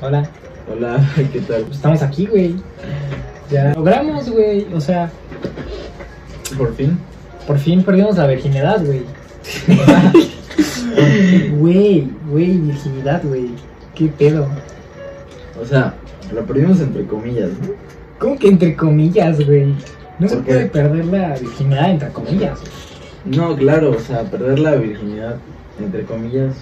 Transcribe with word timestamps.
Hola. 0.00 0.28
Hola, 0.70 1.00
¿qué 1.32 1.40
tal? 1.40 1.66
Estamos 1.70 2.02
aquí, 2.02 2.26
güey. 2.26 2.54
Ya 3.50 3.72
logramos, 3.74 4.28
güey. 4.30 4.66
O 4.74 4.80
sea, 4.80 5.10
Por 6.56 6.74
fin. 6.74 6.98
por 7.46 7.58
fin 7.58 7.82
perdimos 7.82 8.16
la 8.16 8.26
virginidad, 8.26 8.84
güey. 8.84 9.02
Güey, 11.58 12.10
güey, 12.28 12.58
virginidad, 12.58 13.22
güey. 13.24 13.50
¿Qué 13.94 14.06
pedo? 14.08 14.48
O 15.60 15.64
sea, 15.64 15.94
lo 16.32 16.44
perdimos 16.44 16.80
entre 16.80 17.06
comillas, 17.06 17.50
¿no? 17.60 17.68
¿Cómo 18.18 18.38
que 18.38 18.48
entre 18.48 18.74
comillas, 18.76 19.44
güey? 19.44 19.74
No 20.18 20.28
se 20.28 20.36
puede 20.38 20.66
perder 20.66 21.04
la 21.06 21.36
virginidad 21.38 21.90
entre 21.90 22.08
comillas. 22.10 22.58
No, 23.24 23.56
claro, 23.56 23.92
o 23.92 23.98
sea, 24.00 24.22
perder 24.24 24.58
la 24.58 24.74
virginidad, 24.74 25.36
entre 25.80 26.02
comillas, 26.04 26.54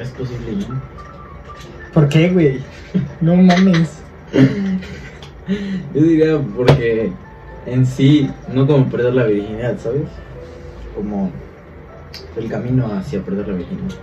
es 0.00 0.08
posible, 0.10 0.52
¿no? 0.68 0.80
¿Por 1.92 2.08
qué, 2.08 2.30
güey? 2.30 2.60
No 3.20 3.36
mames. 3.36 3.98
Yo 5.94 6.02
diría 6.02 6.40
porque 6.56 7.12
en 7.66 7.86
sí, 7.86 8.28
no 8.52 8.66
como 8.66 8.88
perder 8.88 9.14
la 9.14 9.24
virginidad, 9.24 9.78
¿sabes? 9.78 10.02
Como 10.94 11.30
el 12.36 12.48
camino 12.48 12.86
hacia 12.92 13.20
perder 13.22 13.48
la 13.48 13.54
virginidad. 13.54 13.94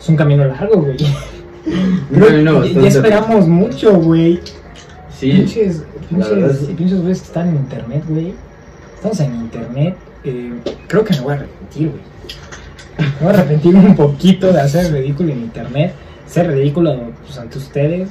Es 0.00 0.08
un 0.08 0.16
camino 0.16 0.44
largo, 0.44 0.82
güey. 0.82 0.96
Un 2.10 2.20
camino 2.20 2.64
Ya- 2.64 2.88
esperamos 2.88 3.46
mucho, 3.46 3.94
güey. 4.00 4.40
Sí, 5.16 5.30
Pinches, 5.32 5.84
sí. 6.08 6.74
pinches 6.74 7.00
güeyes 7.00 7.20
que 7.20 7.26
están 7.26 7.48
en 7.50 7.56
internet, 7.56 8.02
güey. 8.08 8.34
Estamos 8.94 9.20
en 9.20 9.34
internet. 9.36 9.96
eh, 10.24 10.52
creo 10.88 11.04
que 11.04 11.14
me 11.14 11.20
voy 11.20 11.32
a 11.32 11.36
arrepentir, 11.36 11.88
güey. 11.90 12.00
Me 13.00 13.26
voy 13.26 13.34
a 13.34 13.38
arrepentir 13.38 13.74
un 13.74 13.96
poquito 13.96 14.52
de 14.52 14.60
hacer 14.60 14.92
ridículo 14.92 15.32
en 15.32 15.40
internet. 15.40 15.92
Ser 16.26 16.48
ridículo 16.48 17.12
pues, 17.24 17.38
ante 17.38 17.58
ustedes. 17.58 18.08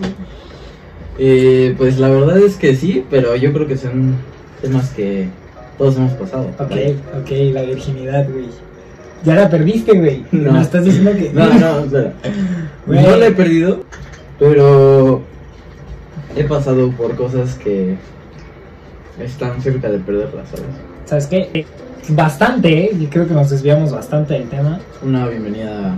Eh, 1.17 1.75
pues 1.77 1.99
la 1.99 2.09
verdad 2.09 2.37
es 2.37 2.55
que 2.55 2.75
sí, 2.75 3.05
pero 3.09 3.35
yo 3.35 3.51
creo 3.53 3.67
que 3.67 3.77
son 3.77 4.15
temas 4.61 4.89
que 4.91 5.27
todos 5.77 5.97
hemos 5.97 6.13
pasado. 6.13 6.47
Ok, 6.59 6.71
ok, 7.21 7.31
la 7.53 7.61
virginidad, 7.63 8.29
güey. 8.29 8.47
Ya 9.23 9.35
la 9.35 9.49
perdiste, 9.49 9.93
güey. 9.93 10.25
No. 10.31 10.53
Me 10.53 10.61
estás 10.61 10.85
diciendo 10.85 11.11
que. 11.11 11.31
No, 11.33 11.53
no, 11.53 11.79
espera. 11.79 12.13
Güey. 12.85 13.03
No 13.03 13.15
la 13.15 13.27
he 13.27 13.31
perdido, 13.31 13.83
pero 14.37 15.21
he 16.35 16.43
pasado 16.43 16.91
por 16.91 17.15
cosas 17.15 17.55
que 17.55 17.95
están 19.19 19.61
cerca 19.61 19.89
de 19.89 19.99
perderla, 19.99 20.45
¿sabes? 20.45 20.65
¿Sabes 21.05 21.27
qué? 21.27 21.65
Bastante, 22.09 22.85
¿eh? 22.85 22.91
Y 22.99 23.05
creo 23.05 23.27
que 23.27 23.33
nos 23.33 23.49
desviamos 23.51 23.91
bastante 23.91 24.33
del 24.33 24.49
tema. 24.49 24.79
Una 25.03 25.27
bienvenida. 25.27 25.95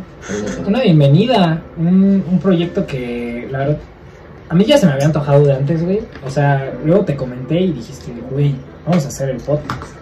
Una 0.68 0.82
bienvenida, 0.82 1.62
un, 1.78 2.24
un 2.30 2.40
proyecto 2.40 2.86
que, 2.86 3.48
la 3.50 3.60
verdad, 3.60 3.78
a 4.50 4.54
mí 4.54 4.66
ya 4.66 4.78
se 4.78 4.86
me 4.86 4.92
había 4.92 5.06
antojado 5.06 5.46
de 5.46 5.54
antes, 5.54 5.84
güey. 5.84 6.02
O 6.26 6.30
sea, 6.30 6.74
luego 6.84 7.06
te 7.06 7.16
comenté 7.16 7.62
y 7.62 7.72
dijiste, 7.72 8.12
güey, 8.30 8.54
vamos 8.86 9.06
a 9.06 9.08
hacer 9.08 9.30
el 9.30 9.38
podcast. 9.38 9.94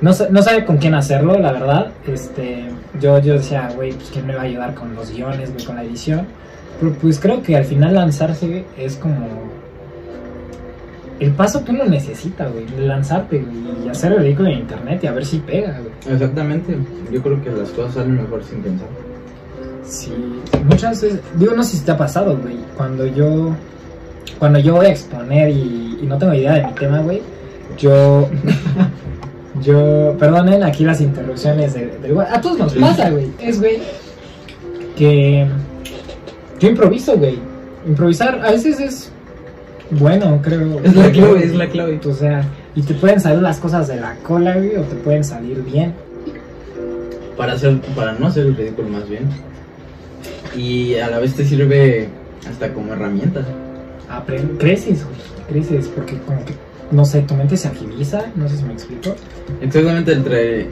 No, 0.00 0.12
no 0.30 0.42
sabe 0.42 0.64
con 0.64 0.78
quién 0.78 0.94
hacerlo, 0.94 1.38
la 1.38 1.52
verdad. 1.52 1.88
Este, 2.06 2.64
yo, 2.98 3.18
yo 3.18 3.34
decía, 3.34 3.70
güey, 3.74 3.92
pues 3.92 4.08
quién 4.10 4.26
me 4.26 4.34
va 4.34 4.40
a 4.40 4.44
ayudar 4.44 4.74
con 4.74 4.94
los 4.94 5.12
guiones, 5.12 5.52
güey, 5.52 5.66
con 5.66 5.76
la 5.76 5.84
edición. 5.84 6.26
Pero 6.80 6.94
pues 6.94 7.20
creo 7.20 7.42
que 7.42 7.54
al 7.56 7.66
final 7.66 7.94
lanzarse 7.94 8.64
es 8.78 8.96
como 8.96 9.49
el 11.20 11.32
paso 11.32 11.62
que 11.64 11.72
uno 11.72 11.84
necesita, 11.84 12.48
güey. 12.48 12.66
Lanzarte 12.78 13.38
güey, 13.38 13.86
y 13.86 13.88
hacer 13.88 14.12
el 14.12 14.20
ridículo 14.20 14.48
en 14.48 14.60
internet 14.60 15.04
y 15.04 15.06
a 15.06 15.12
ver 15.12 15.24
si 15.24 15.38
pega, 15.38 15.78
güey. 15.78 16.14
Exactamente. 16.14 16.76
Yo 17.12 17.22
creo 17.22 17.42
que 17.42 17.50
las 17.50 17.68
cosas 17.70 17.94
salen 17.94 18.16
mejor 18.16 18.42
sin 18.42 18.62
pensar. 18.62 18.88
Sí, 19.84 20.12
muchas 20.64 21.02
veces, 21.02 21.20
digo, 21.36 21.54
no 21.54 21.64
sé 21.64 21.76
si 21.76 21.84
te 21.84 21.90
ha 21.90 21.96
pasado, 21.96 22.38
güey, 22.38 22.56
cuando 22.76 23.06
yo, 23.06 23.56
cuando 24.38 24.60
yo 24.60 24.76
voy 24.76 24.86
a 24.86 24.90
exponer 24.90 25.50
y, 25.50 25.98
y 26.00 26.06
no 26.06 26.16
tengo 26.16 26.32
idea 26.32 26.54
de 26.54 26.66
mi 26.66 26.72
tema, 26.74 27.00
güey, 27.00 27.20
yo, 27.76 28.28
yo, 29.62 30.14
perdonen 30.16 30.62
aquí 30.62 30.84
las 30.84 31.00
interrupciones 31.00 31.74
del, 31.74 32.00
del 32.00 32.20
a 32.20 32.40
todos 32.40 32.58
nos 32.58 32.74
pasa, 32.74 33.10
güey, 33.10 33.32
es, 33.40 33.58
güey, 33.58 33.80
que 34.96 35.48
yo 36.60 36.68
improviso, 36.68 37.16
güey, 37.16 37.36
improvisar 37.84 38.40
a 38.44 38.52
veces 38.52 38.78
es 38.78 39.12
bueno, 39.92 40.40
creo. 40.42 40.80
Es 40.82 40.94
la 40.96 41.10
clave, 41.10 41.44
es 41.44 41.54
la 41.54 41.68
clave. 41.68 42.00
O 42.06 42.14
sea, 42.14 42.44
y 42.74 42.82
te 42.82 42.94
pueden 42.94 43.20
salir 43.20 43.42
las 43.42 43.58
cosas 43.58 43.88
de 43.88 43.96
la 43.96 44.14
cola, 44.16 44.54
güey, 44.56 44.76
o 44.76 44.82
te 44.82 44.94
pueden 44.96 45.24
salir 45.24 45.62
bien. 45.64 45.92
Para, 47.36 47.54
hacer, 47.54 47.80
para 47.96 48.12
no 48.12 48.26
hacer 48.26 48.46
el 48.46 48.56
ridículo 48.56 48.88
más 48.88 49.08
bien. 49.08 49.24
Y 50.56 50.96
a 50.96 51.08
la 51.08 51.18
vez 51.18 51.34
te 51.34 51.44
sirve 51.44 52.08
hasta 52.48 52.72
como 52.72 52.92
herramienta. 52.92 53.40
Apren- 54.10 54.58
creces, 54.58 55.04
güey, 55.04 55.16
creces, 55.48 55.88
porque 55.88 56.18
como 56.26 56.44
que, 56.44 56.52
no 56.90 57.04
sé, 57.04 57.22
tu 57.22 57.34
mente 57.34 57.56
se 57.56 57.68
agiliza, 57.68 58.24
no 58.34 58.48
sé 58.48 58.56
si 58.58 58.64
me 58.64 58.72
explico. 58.72 59.14
Exactamente 59.60 60.12
entre 60.12 60.66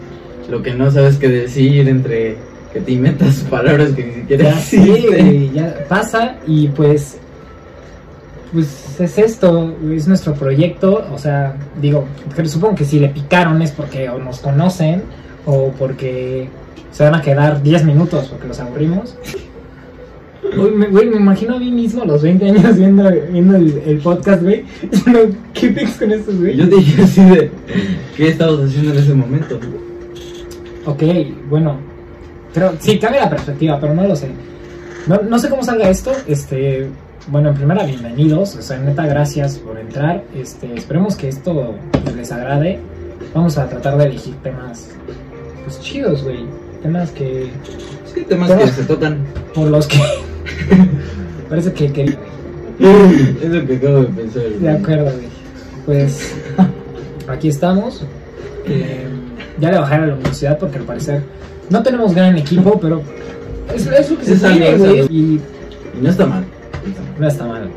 lo 0.51 0.63
que 0.63 0.75
no 0.75 0.91
sabes 0.91 1.17
qué 1.17 1.29
decir, 1.29 1.89
entre 1.89 2.37
que 2.73 2.81
te 2.81 2.93
inventas 2.93 3.37
palabras 3.51 3.91
que 3.91 4.05
ni 4.05 4.15
siquiera 4.15 4.45
Ya 4.51 4.59
sí, 4.59 4.77
existen. 4.91 5.53
ya 5.55 5.85
pasa 5.89 6.37
y 6.47 6.69
pues, 6.69 7.19
pues 8.53 8.99
es 8.99 9.19
esto, 9.19 9.77
es 9.93 10.09
nuestro 10.09 10.35
proyecto, 10.35 11.07
o 11.13 11.19
sea, 11.19 11.57
digo, 11.81 12.05
supongo 12.45 12.77
que 12.77 12.85
si 12.85 12.99
le 12.99 13.09
picaron 13.09 13.61
es 13.63 13.73
porque 13.73 14.09
o 14.09 14.19
nos 14.19 14.41
conocen 14.41 15.03
o 15.45 15.71
porque 15.79 16.49
se 16.91 17.05
van 17.05 17.15
a 17.15 17.23
quedar 17.23 17.63
10 17.63 17.85
minutos 17.85 18.29
porque 18.29 18.49
los 18.49 18.59
aburrimos. 18.61 19.17
Uy, 20.57 20.71
me, 20.71 20.87
güey, 20.87 21.07
me 21.07 21.17
imagino 21.17 21.57
a 21.57 21.59
mí 21.59 21.71
mismo 21.71 22.03
a 22.03 22.07
los 22.07 22.23
20 22.23 22.47
años 22.47 22.77
viendo, 22.77 23.11
viendo 23.31 23.57
el, 23.57 23.83
el 23.87 23.99
podcast, 23.99 24.43
güey. 24.43 24.65
¿Qué 25.55 25.69
pics 25.69 25.99
con 25.99 26.11
estos, 26.11 26.41
güey? 26.41 26.57
Yo 26.57 26.69
te 26.69 26.77
dije 26.77 27.03
así 27.03 27.23
de, 27.23 27.51
¿qué 28.17 28.29
estabas 28.29 28.61
haciendo 28.61 28.93
en 28.93 28.99
ese 28.99 29.15
momento? 29.15 29.61
Ok, 30.87 31.03
bueno. 31.51 31.77
Pero 32.55 32.73
sí, 32.81 32.99
cambia 32.99 33.23
la 33.23 33.31
perspectiva, 33.31 33.79
pero 33.79 33.95
no 33.95 34.05
lo 34.05 34.17
sé. 34.17 34.29
No, 35.07 35.21
no 35.23 35.39
sé 35.39 35.51
cómo 35.51 35.63
salga 35.63 35.91
esto. 35.91 36.13
Este, 36.27 36.89
bueno, 37.31 37.51
en 37.51 37.55
primera, 37.57 37.85
bienvenidos. 37.85 38.57
O 38.57 38.63
sea, 38.63 38.79
neta, 38.79 39.07
gracias 39.07 39.59
por 39.59 39.79
entrar. 39.79 40.25
Este, 40.35 40.75
esperemos 40.75 41.17
que 41.17 41.29
esto 41.29 41.75
les 42.17 42.33
agrade. 42.33 42.79
Vamos 43.35 43.59
a 43.59 43.69
tratar 43.69 43.99
de 43.99 44.05
elegir 44.07 44.35
temas, 44.43 44.91
pues 45.65 45.81
chidos, 45.81 46.23
güey. 46.25 46.47
Temas 46.83 47.11
que, 47.11 47.51
Sí, 48.15 48.23
temas 48.23 48.49
Temas- 48.51 48.65
que 48.65 48.83
se 48.83 48.85
tocan. 48.85 49.19
por 49.55 49.69
los 49.69 49.87
que. 49.87 49.99
parece 51.49 51.73
que, 51.73 51.93
que. 51.93 52.03
Es 52.79 53.49
lo 53.51 53.67
que 53.67 53.77
acabo 53.77 54.01
de 54.03 54.07
pensar. 54.07 54.43
De 54.45 54.71
acuerdo, 54.71 55.05
güey. 55.05 55.29
Pues 55.85 56.35
aquí 57.29 57.49
estamos. 57.49 58.05
Eh, 58.67 59.07
ya 59.61 59.73
le 59.73 59.79
bajaré 59.79 60.05
a 60.05 60.07
la 60.07 60.15
universidad 60.15 60.59
porque 60.59 60.79
al 60.79 60.85
parecer 60.85 61.23
no 61.71 61.83
tenemos 61.83 62.15
gran 62.15 62.37
equipo, 62.39 62.79
pero 62.81 63.03
es, 63.75 63.87
es 63.87 64.11
lo 64.11 64.19
que 64.19 64.25
se 64.25 64.33
Es 64.35 64.43
es 64.45 64.79
güey. 64.79 65.01
Y 65.11 65.41
Y 65.99 66.03
no 66.03 66.11
está 66.11 66.27
mal. 66.27 66.45
No 67.19 67.29
está 67.29 67.45
mal. 67.45 67.71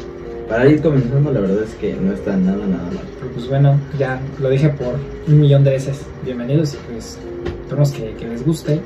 Para 0.48 0.68
ir 0.68 0.82
comenzando, 0.82 1.32
la 1.32 1.40
verdad 1.40 1.64
es 1.64 1.74
que 1.76 1.94
no 1.94 2.14
está 2.14 2.36
nada, 2.36 2.66
nada 2.66 2.84
mal. 2.84 3.06
Pero 3.20 3.32
pues 3.34 3.48
bueno, 3.48 3.80
ya 3.98 4.20
lo 4.40 4.50
dije 4.50 4.70
por 4.70 4.96
un 5.28 5.40
millón 5.40 5.64
de 5.64 5.72
veces. 5.72 6.02
Bienvenidos 6.26 6.74
y 6.74 6.92
pues 6.92 7.18
esperemos 7.62 7.92
que, 7.92 8.14
que 8.16 8.28
les 8.28 8.46
guste. 8.46 8.82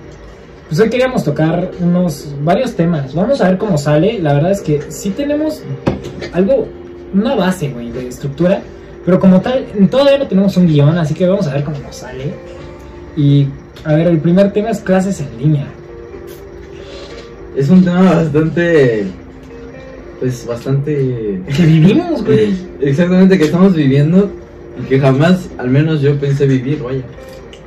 Pues 0.68 0.80
hoy 0.80 0.90
queríamos 0.90 1.24
tocar 1.24 1.72
unos 1.80 2.34
varios 2.44 2.76
temas. 2.76 3.14
Vamos 3.14 3.42
a 3.42 3.50
ver 3.50 3.58
cómo 3.58 3.78
sale. 3.78 4.20
La 4.20 4.34
verdad 4.34 4.52
es 4.52 4.62
que 4.62 4.82
sí 4.90 5.12
tenemos 5.12 5.64
algo, 6.34 6.68
una 7.14 7.36
base, 7.36 7.70
güey, 7.70 7.92
de 7.92 8.08
estructura. 8.08 8.62
Pero 9.06 9.20
como 9.20 9.42
tal, 9.42 9.66
todavía 9.90 10.18
no 10.18 10.28
tenemos 10.28 10.58
un 10.58 10.68
guion, 10.68 10.98
así 10.98 11.14
que 11.14 11.28
vamos 11.28 11.48
a 11.48 11.54
ver 11.54 11.64
cómo 11.64 11.78
nos 11.80 11.96
sale. 11.96 12.34
Y 13.16 13.48
a 13.84 13.94
ver, 13.94 14.08
el 14.08 14.20
primer 14.20 14.52
tema 14.52 14.70
es 14.70 14.80
clases 14.80 15.22
en 15.22 15.38
línea. 15.38 15.68
Es 17.56 17.70
un 17.70 17.84
tema 17.84 18.02
bastante. 18.02 19.08
Pues 20.20 20.46
bastante. 20.48 21.42
Que 21.56 21.66
vivimos, 21.66 22.24
güey. 22.24 22.56
Exactamente, 22.82 23.38
que 23.38 23.46
estamos 23.46 23.76
viviendo 23.76 24.32
y 24.80 24.88
que 24.88 25.00
jamás, 25.00 25.50
al 25.58 25.70
menos 25.70 26.02
yo 26.02 26.18
pensé 26.20 26.46
vivir, 26.46 26.82
vaya. 26.82 27.02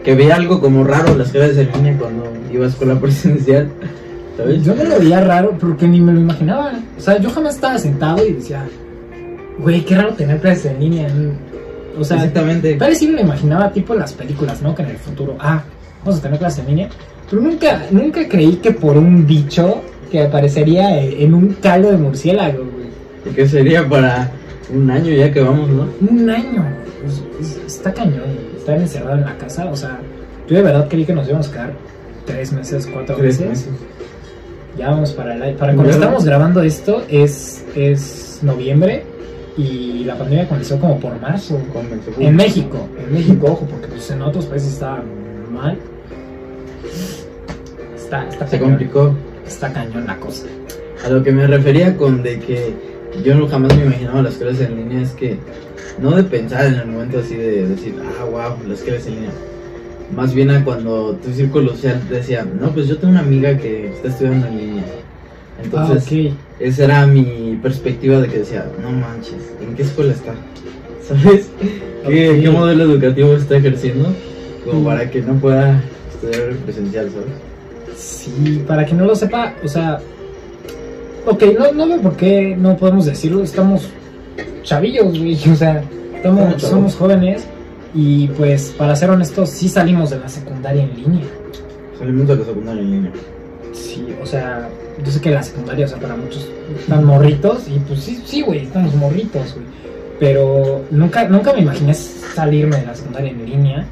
Que 0.04 0.14
veía 0.14 0.36
algo 0.36 0.60
como 0.60 0.84
raro 0.84 1.16
las 1.16 1.30
clases 1.30 1.58
en 1.58 1.72
línea 1.72 1.98
cuando 1.98 2.24
iba 2.52 2.64
a 2.64 2.68
escuela 2.68 2.98
presencial, 3.00 3.68
¿sabes? 4.36 4.64
Yo 4.64 4.74
me 4.74 4.84
lo 4.84 4.98
veía 4.98 5.20
raro 5.20 5.56
porque 5.58 5.86
ni 5.86 6.00
me 6.00 6.12
lo 6.12 6.20
imaginaba. 6.20 6.72
O 6.96 7.00
sea, 7.00 7.18
yo 7.18 7.30
jamás 7.30 7.56
estaba 7.56 7.78
sentado 7.78 8.26
y 8.26 8.32
decía, 8.32 8.64
güey, 9.58 9.84
qué 9.84 9.96
raro 9.96 10.14
tener 10.14 10.40
clases 10.40 10.66
en 10.66 10.80
línea. 10.80 11.08
O 11.98 12.04
sea, 12.04 12.16
Exactamente. 12.18 12.74
tal 12.74 12.90
vez 12.90 12.98
sí 12.98 13.08
me 13.08 13.14
lo 13.14 13.22
imaginaba 13.22 13.72
tipo 13.72 13.94
las 13.94 14.12
películas, 14.12 14.62
¿no? 14.62 14.74
Que 14.74 14.82
en 14.82 14.90
el 14.90 14.96
futuro, 14.96 15.36
ah, 15.40 15.64
vamos 16.04 16.20
a 16.20 16.22
tener 16.22 16.38
clases 16.38 16.60
en 16.60 16.66
línea. 16.66 16.88
Pero 17.28 17.42
nunca, 17.42 17.82
nunca 17.90 18.26
creí 18.26 18.56
que 18.56 18.70
por 18.70 18.96
un 18.96 19.26
bicho 19.26 19.82
que 20.10 20.22
aparecería 20.22 21.02
en 21.02 21.34
un 21.34 21.48
caldo 21.60 21.90
de 21.90 21.96
murciélago, 21.98 22.64
güey. 22.64 23.34
Que 23.34 23.46
sería 23.48 23.88
para 23.88 24.30
un 24.74 24.90
año 24.90 25.12
ya 25.12 25.30
que 25.32 25.40
vamos, 25.40 25.68
¿no? 25.70 25.86
Un 26.10 26.28
año. 26.30 26.64
Es- 27.06 27.22
es- 27.40 27.66
está 27.66 27.92
cañón, 27.92 28.24
güey. 28.24 28.56
Estar 28.58 28.78
encerrado 28.78 29.16
en 29.18 29.24
la 29.24 29.36
casa. 29.38 29.66
O 29.70 29.76
sea, 29.76 29.98
yo 30.48 30.56
de 30.56 30.62
verdad 30.62 30.86
creí 30.88 31.04
que 31.04 31.12
nos 31.14 31.26
íbamos 31.28 31.48
a 31.48 31.52
quedar 31.52 31.72
tres 32.26 32.52
meses, 32.52 32.86
cuatro 32.92 33.16
Tres 33.16 33.40
meses. 33.40 33.66
meses. 33.66 33.68
Ya 34.76 34.90
vamos 34.90 35.12
para 35.12 35.34
el 35.34 35.54
Para 35.56 35.74
cuando 35.74 35.90
Ya. 35.92 35.98
estamos 35.98 36.24
grabando 36.24 36.62
esto 36.62 37.02
es, 37.08 37.64
es 37.74 38.38
noviembre 38.42 39.02
y 39.56 40.04
la 40.04 40.16
pandemia 40.16 40.48
comenzó 40.48 40.78
como 40.78 41.00
por 41.00 41.20
marzo. 41.20 41.58
Comenzó. 41.72 42.10
En 42.18 42.36
México, 42.36 42.86
en 43.04 43.12
México, 43.12 43.46
ojo, 43.50 43.66
porque 43.66 43.88
pues 43.88 44.08
en 44.10 44.22
otros 44.22 44.46
países 44.46 44.74
está 44.74 45.02
mal. 45.50 45.76
Está, 47.96 48.28
está 48.28 48.46
Se 48.46 48.58
complicó. 48.58 49.14
Está 49.46 49.72
cañón 49.72 50.06
la 50.06 50.16
cosa. 50.18 50.46
A 51.04 51.08
lo 51.08 51.22
que 51.22 51.32
me 51.32 51.46
refería 51.46 51.96
con 51.96 52.22
de 52.22 52.38
que 52.40 52.74
yo 53.24 53.46
jamás 53.48 53.76
me 53.76 53.84
imaginaba 53.84 54.22
las 54.22 54.34
clases 54.34 54.68
en 54.68 54.76
línea 54.76 55.02
es 55.02 55.10
que 55.12 55.36
no 56.00 56.12
de 56.12 56.24
pensar 56.24 56.66
en 56.66 56.74
el 56.74 56.86
momento 56.86 57.18
así 57.20 57.34
de 57.34 57.66
decir, 57.68 57.94
ah, 58.20 58.24
wow, 58.24 58.68
las 58.68 58.80
clases 58.80 59.06
en 59.08 59.14
línea. 59.14 59.30
Más 60.14 60.34
bien 60.34 60.50
a 60.50 60.64
cuando 60.64 61.12
tu 61.22 61.32
círculo 61.32 61.72
social 61.72 62.00
decía, 62.08 62.46
no, 62.60 62.70
pues 62.70 62.86
yo 62.88 62.96
tengo 62.98 63.12
una 63.12 63.20
amiga 63.20 63.56
que 63.58 63.88
está 63.88 64.08
estudiando 64.08 64.46
en 64.46 64.56
línea. 64.56 64.84
Entonces, 65.62 66.30
ah, 66.30 66.36
esa 66.60 66.84
era 66.84 67.06
mi 67.06 67.58
perspectiva 67.62 68.20
de 68.20 68.28
que 68.28 68.38
decía, 68.38 68.66
no 68.82 68.90
manches, 68.90 69.52
¿en 69.60 69.74
qué 69.74 69.82
escuela 69.82 70.12
está? 70.12 70.34
¿Sabes? 71.06 71.48
¿Qué, 72.06 72.40
qué 72.42 72.50
modelo 72.50 72.84
educativo 72.84 73.34
está 73.34 73.56
ejerciendo? 73.56 74.08
Como 74.64 74.80
Mm. 74.80 74.84
para 74.84 75.10
que 75.10 75.22
no 75.22 75.34
pueda 75.34 75.82
estudiar 76.12 76.50
en 76.50 76.56
presencial, 76.58 77.10
¿sabes? 77.10 77.47
Sí, 77.98 78.62
para 78.66 78.86
que 78.86 78.94
no 78.94 79.04
lo 79.04 79.16
sepa, 79.16 79.54
o 79.64 79.66
sea, 79.66 79.98
ok, 81.26 81.42
no, 81.58 81.72
no 81.72 81.88
veo 81.88 82.00
por 82.00 82.16
qué 82.16 82.56
no 82.56 82.76
podemos 82.76 83.06
decirlo, 83.06 83.42
estamos 83.42 83.88
chavillos, 84.62 85.18
güey, 85.18 85.34
o 85.50 85.56
sea, 85.56 85.82
estamos, 86.14 86.62
somos 86.62 86.94
jóvenes 86.94 87.44
y 87.94 88.28
pues 88.28 88.72
para 88.78 88.94
ser 88.94 89.10
honestos, 89.10 89.50
sí 89.50 89.68
salimos 89.68 90.10
de 90.10 90.20
la 90.20 90.28
secundaria 90.28 90.84
en 90.84 90.94
línea. 90.94 91.24
Salimos 91.98 92.28
de 92.28 92.36
la 92.36 92.44
secundaria 92.44 92.82
en 92.82 92.90
línea. 92.90 93.12
Sí, 93.72 94.06
o 94.22 94.26
sea, 94.26 94.68
yo 95.04 95.10
sé 95.10 95.20
que 95.20 95.30
la 95.30 95.42
secundaria, 95.42 95.86
o 95.86 95.88
sea, 95.88 95.98
para 95.98 96.14
muchos 96.14 96.48
están 96.78 97.04
morritos 97.04 97.66
y 97.68 97.80
pues 97.80 98.00
sí, 98.00 98.22
sí, 98.24 98.42
güey, 98.42 98.60
estamos 98.60 98.94
morritos, 98.94 99.54
güey. 99.54 99.66
Pero 100.20 100.82
nunca, 100.92 101.28
nunca 101.28 101.52
me 101.52 101.60
imaginé 101.60 101.94
salirme 101.94 102.76
de 102.76 102.86
la 102.86 102.94
secundaria 102.94 103.30
en 103.30 103.44
línea. 103.44 103.86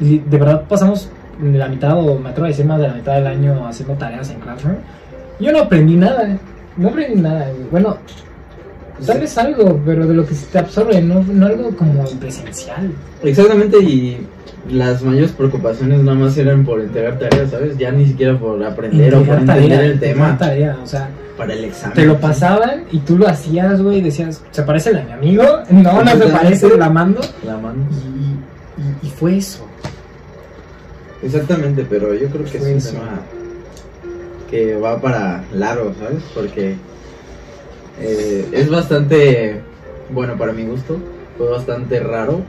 Y 0.00 0.18
de 0.18 0.38
verdad 0.38 0.64
pasamos 0.68 1.08
la 1.40 1.68
mitad, 1.68 1.98
o 1.98 2.18
me 2.18 2.30
atrevo 2.30 2.46
a 2.46 2.48
decir 2.48 2.64
más 2.66 2.80
de 2.80 2.88
la 2.88 2.94
mitad 2.94 3.14
del 3.14 3.26
año 3.26 3.66
haciendo 3.66 3.94
tareas 3.94 4.30
en 4.30 4.40
Classroom. 4.40 4.76
Yo 5.40 5.52
no 5.52 5.60
aprendí 5.60 5.94
nada, 5.96 6.36
no 6.76 6.88
aprendí 6.88 7.20
nada, 7.20 7.48
güey. 7.50 7.68
Bueno, 7.70 7.98
tal 9.06 9.20
vez 9.20 9.36
algo, 9.38 9.80
pero 9.84 10.06
de 10.06 10.14
lo 10.14 10.24
que 10.26 10.34
se 10.34 10.46
te 10.46 10.58
absorbe, 10.58 11.00
no, 11.02 11.22
no 11.22 11.46
algo 11.46 11.70
como 11.76 12.04
presencial. 12.18 12.90
Exactamente, 13.22 13.78
y 13.80 14.26
las 14.70 15.02
mayores 15.02 15.32
preocupaciones 15.32 16.00
nada 16.02 16.16
más 16.18 16.36
eran 16.38 16.64
por 16.64 16.80
entregar 16.80 17.18
tareas, 17.18 17.50
¿sabes? 17.50 17.76
Ya 17.76 17.90
ni 17.92 18.06
siquiera 18.06 18.38
por 18.38 18.62
aprender 18.64 19.14
o 19.14 19.22
por 19.22 19.38
Entregar 19.38 19.40
entender 19.58 19.68
tarea, 19.70 19.84
el 19.86 19.92
entregar 19.92 20.16
tema 20.16 20.38
tarea, 20.38 20.76
o 20.82 20.86
sea, 20.86 21.08
para 21.36 21.52
el 21.52 21.64
examen. 21.64 21.94
Te 21.94 22.04
lo 22.06 22.18
pasaban 22.18 22.84
y 22.90 22.98
tú 23.00 23.18
lo 23.18 23.28
hacías, 23.28 23.80
güey, 23.82 23.98
y 23.98 24.02
decías, 24.02 24.42
¿se 24.50 24.62
parece 24.62 24.90
el 24.90 24.96
de 24.96 25.04
mi 25.04 25.12
amigo? 25.12 25.44
No, 25.70 26.02
no 26.02 26.10
se 26.12 26.26
parece, 26.28 26.76
la 26.78 26.88
mando. 26.88 27.20
La 27.44 27.58
mano. 27.58 27.76
Y, 27.90 28.22
y- 28.82 29.06
y 29.06 29.10
fue 29.10 29.36
eso. 29.36 29.66
Exactamente, 31.22 31.86
pero 31.88 32.14
yo 32.14 32.28
creo 32.28 32.44
que 32.44 32.58
es 32.58 32.86
un 32.86 32.92
tema 32.92 33.20
que 34.50 34.76
va 34.76 35.00
para 35.00 35.44
largo, 35.52 35.92
¿sabes? 35.98 36.22
Porque 36.34 36.76
eh, 38.00 38.48
es 38.52 38.70
bastante, 38.70 39.60
bueno, 40.10 40.36
para 40.36 40.52
mi 40.52 40.64
gusto, 40.64 40.98
fue 41.36 41.48
bastante 41.48 42.00
raro 42.00 42.40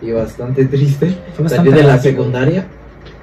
y 0.00 0.10
bastante 0.10 0.64
triste 0.64 1.16
Fue 1.36 1.48
salir 1.48 1.70
bastante 1.70 1.70
de 1.70 1.82
la 1.82 1.98
secundaria 1.98 2.66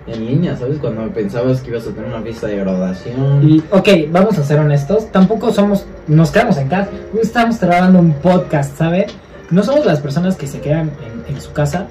en 0.08 0.26
línea, 0.26 0.58
¿sabes? 0.58 0.80
Cuando 0.80 1.08
pensabas 1.12 1.62
que 1.62 1.70
ibas 1.70 1.86
a 1.88 1.92
tener 1.92 2.10
una 2.10 2.22
fiesta 2.22 2.48
de 2.48 2.58
graduación. 2.58 3.48
Y, 3.48 3.64
ok, 3.72 3.88
vamos 4.12 4.38
a 4.38 4.44
ser 4.44 4.60
honestos, 4.60 5.12
tampoco 5.12 5.52
somos, 5.54 5.86
nos 6.08 6.32
quedamos 6.32 6.58
en 6.58 6.68
casa, 6.68 6.90
estamos 7.22 7.60
grabando 7.60 8.00
un 8.00 8.14
podcast, 8.14 8.78
¿sabes? 8.78 9.14
No 9.52 9.64
somos 9.64 9.86
las 9.86 10.00
personas 10.00 10.36
que 10.36 10.48
se 10.48 10.60
quedan 10.62 10.92
en, 11.28 11.36
en 11.36 11.42
su 11.42 11.52
casa, 11.52 11.88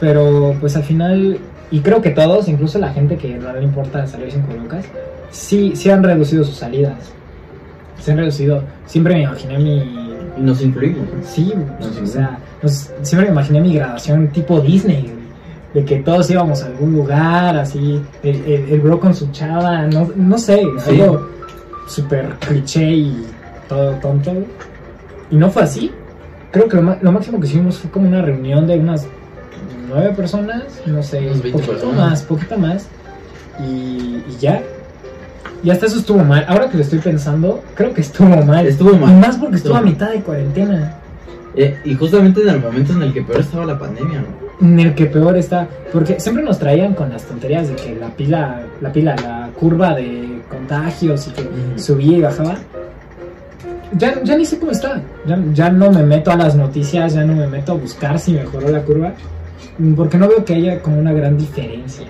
pero 0.00 0.56
pues 0.60 0.76
al 0.76 0.84
final, 0.84 1.38
y 1.70 1.80
creo 1.80 2.00
que 2.02 2.10
todos, 2.10 2.48
incluso 2.48 2.78
la 2.78 2.92
gente 2.92 3.16
que 3.16 3.36
no 3.36 3.52
le 3.52 3.62
importa 3.62 4.06
salir 4.06 4.30
sin 4.32 4.42
cubrebocas, 4.42 4.84
sí, 5.30 5.72
sí 5.76 5.90
han 5.90 6.02
reducido 6.02 6.44
sus 6.44 6.56
salidas. 6.56 7.12
Se 8.00 8.12
han 8.12 8.18
reducido. 8.18 8.62
Siempre 8.86 9.14
me 9.14 9.22
imaginé 9.22 9.58
mi, 9.58 10.10
nos 10.38 10.62
incluimos. 10.62 11.06
Sí, 11.24 11.52
o 12.02 12.06
sea, 12.06 12.38
nos- 12.62 12.90
siempre 13.02 13.26
me 13.28 13.32
imaginé 13.32 13.60
mi 13.60 13.74
graduación 13.74 14.28
tipo 14.28 14.60
Disney, 14.60 15.12
de 15.74 15.84
que 15.84 15.96
todos 16.00 16.28
íbamos 16.30 16.62
a 16.62 16.66
algún 16.66 16.92
lugar, 16.94 17.56
así, 17.56 18.00
el, 18.24 18.36
el, 18.44 18.68
el 18.70 18.80
bro 18.80 18.98
con 18.98 19.14
su 19.14 19.30
chava, 19.30 19.82
no, 19.82 20.10
no 20.16 20.38
sé, 20.38 20.62
Sí. 20.78 21.00
algo 21.00 21.28
súper 21.86 22.26
cliché 22.40 22.90
y 22.90 23.26
todo 23.68 23.92
tonto. 23.96 24.32
güey. 24.32 24.46
Y 25.30 25.36
no 25.36 25.48
fue 25.50 25.62
así. 25.62 25.92
Creo 26.50 26.66
que 26.68 26.76
lo, 26.80 26.96
lo 27.00 27.12
máximo 27.12 27.38
que 27.38 27.46
hicimos 27.46 27.78
fue 27.78 27.90
como 27.90 28.08
una 28.08 28.20
reunión 28.22 28.66
de 28.66 28.78
unas 28.78 29.06
nueve 29.90 30.12
personas, 30.14 30.62
no 30.86 31.02
sé, 31.02 31.18
Unas 31.18 31.42
20 31.42 31.50
poquito 31.58 31.72
personas. 31.72 31.96
más, 32.10 32.22
poquito 32.22 32.58
más, 32.58 32.86
y, 33.60 34.22
y 34.28 34.36
ya. 34.40 34.62
Y 35.62 35.70
hasta 35.70 35.86
eso 35.86 35.98
estuvo 35.98 36.24
mal. 36.24 36.44
Ahora 36.48 36.70
que 36.70 36.78
lo 36.78 36.82
estoy 36.82 37.00
pensando, 37.00 37.62
creo 37.74 37.92
que 37.92 38.00
estuvo 38.00 38.28
mal. 38.44 38.66
Estuvo 38.66 38.92
Y 38.92 38.96
mal. 38.96 39.16
más 39.18 39.36
porque 39.36 39.56
estuvo 39.56 39.74
a 39.76 39.82
mitad 39.82 40.10
de 40.10 40.20
cuarentena. 40.22 40.96
Eh, 41.56 41.76
y 41.84 41.94
justamente 41.96 42.40
en 42.42 42.48
el 42.48 42.60
momento 42.60 42.92
en 42.94 43.02
el 43.02 43.12
que 43.12 43.22
peor 43.22 43.40
estaba 43.40 43.66
la 43.66 43.78
pandemia, 43.78 44.20
¿no? 44.20 44.66
En 44.66 44.78
el 44.80 44.94
que 44.94 45.06
peor 45.06 45.36
está. 45.36 45.66
Porque 45.92 46.18
siempre 46.20 46.42
nos 46.44 46.58
traían 46.58 46.94
con 46.94 47.10
las 47.10 47.24
tonterías 47.24 47.68
de 47.68 47.74
que 47.74 47.94
la 47.96 48.08
pila, 48.08 48.62
la 48.80 48.92
pila, 48.92 49.16
la 49.16 49.50
curva 49.58 49.94
de 49.94 50.40
contagios 50.48 51.26
y 51.26 51.30
que 51.32 51.48
subía 51.76 52.16
y 52.18 52.20
bajaba. 52.22 52.56
Ya, 53.98 54.22
ya 54.22 54.36
ni 54.36 54.44
sé 54.46 54.58
cómo 54.58 54.70
está. 54.70 55.02
Ya, 55.26 55.38
ya 55.52 55.68
no 55.70 55.90
me 55.90 56.04
meto 56.04 56.30
a 56.30 56.36
las 56.36 56.54
noticias, 56.54 57.12
ya 57.14 57.24
no 57.24 57.34
me 57.34 57.48
meto 57.48 57.72
a 57.72 57.74
buscar 57.74 58.18
si 58.18 58.32
mejoró 58.32 58.68
la 58.70 58.80
curva. 58.82 59.12
Porque 59.96 60.18
no 60.18 60.28
veo 60.28 60.44
que 60.44 60.54
haya 60.54 60.80
como 60.82 60.98
una 60.98 61.12
gran 61.12 61.36
diferencia. 61.38 62.06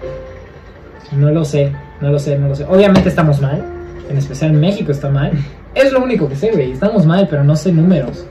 No 1.13 1.31
lo 1.31 1.45
sé, 1.45 1.73
no 2.01 2.11
lo 2.11 2.19
sé, 2.19 2.39
no 2.39 2.49
lo 2.49 2.55
sé. 2.55 2.65
Obviamente 2.69 3.09
estamos 3.09 3.41
mal. 3.41 3.65
En 4.09 4.17
especial 4.17 4.53
México 4.53 4.91
está 4.93 5.09
mal. 5.09 5.33
Es 5.75 5.93
lo 5.93 6.03
único 6.03 6.29
que 6.29 6.37
sé, 6.37 6.51
güey. 6.53 6.73
Estamos 6.73 7.07
mal, 7.07 7.27
pero 7.29 7.45
no 7.45 7.55
sé 7.57 7.73
números. 7.73 8.25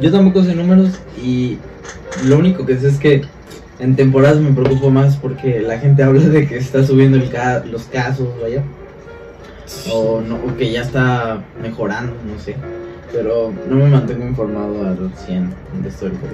Yo 0.00 0.10
tampoco 0.12 0.42
sé 0.42 0.54
números 0.54 0.98
y 1.22 1.58
lo 2.24 2.38
único 2.38 2.64
que 2.64 2.78
sé 2.78 2.88
es 2.88 2.98
que 2.98 3.22
en 3.78 3.94
temporadas 3.96 4.38
me 4.38 4.52
preocupo 4.52 4.90
más 4.90 5.16
porque 5.16 5.60
la 5.60 5.78
gente 5.78 6.02
habla 6.02 6.22
de 6.22 6.46
que 6.46 6.56
está 6.56 6.84
subiendo 6.84 7.16
el 7.16 7.28
ca- 7.30 7.62
los 7.64 7.84
casos, 7.84 8.28
vaya, 8.40 8.62
o, 9.92 10.20
no, 10.20 10.36
o 10.36 10.56
que 10.56 10.70
ya 10.72 10.82
está 10.82 11.42
mejorando, 11.62 12.12
no 12.32 12.38
sé. 12.40 12.56
Pero 13.12 13.52
no 13.68 13.76
me 13.76 13.88
mantengo 13.88 14.26
informado 14.26 14.86
al 14.86 15.10
100 15.26 15.54
de 15.82 15.88
esto 15.88 16.04
del 16.06 16.14
COVID. 16.14 16.30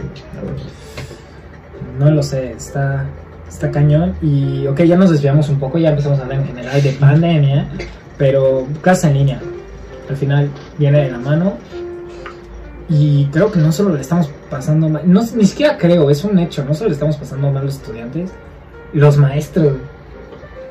No 1.98 2.10
lo 2.10 2.22
sé, 2.22 2.52
está, 2.52 3.04
está 3.48 3.70
cañón. 3.70 4.14
Y 4.22 4.66
ok, 4.66 4.82
ya 4.82 4.96
nos 4.96 5.10
desviamos 5.10 5.48
un 5.48 5.58
poco, 5.58 5.78
ya 5.78 5.90
empezamos 5.90 6.18
a 6.18 6.22
hablar 6.22 6.40
en 6.40 6.46
general 6.46 6.82
de 6.82 6.90
pandemia, 6.92 7.68
pero 8.18 8.66
clase 8.82 9.08
en 9.08 9.14
línea. 9.14 9.40
Al 10.08 10.16
final 10.16 10.50
viene 10.78 11.04
de 11.04 11.10
la 11.10 11.18
mano. 11.18 11.54
Y 12.88 13.26
creo 13.32 13.50
que 13.50 13.58
no 13.58 13.72
solo 13.72 13.94
le 13.94 14.02
estamos 14.02 14.28
pasando 14.50 14.90
mal, 14.90 15.02
no, 15.06 15.22
ni 15.34 15.46
siquiera 15.46 15.78
creo, 15.78 16.10
es 16.10 16.22
un 16.22 16.38
hecho, 16.38 16.62
no 16.64 16.74
solo 16.74 16.88
le 16.88 16.94
estamos 16.94 17.16
pasando 17.16 17.50
mal 17.50 17.64
los 17.64 17.76
estudiantes, 17.76 18.30
los 18.92 19.16
maestros. 19.16 19.72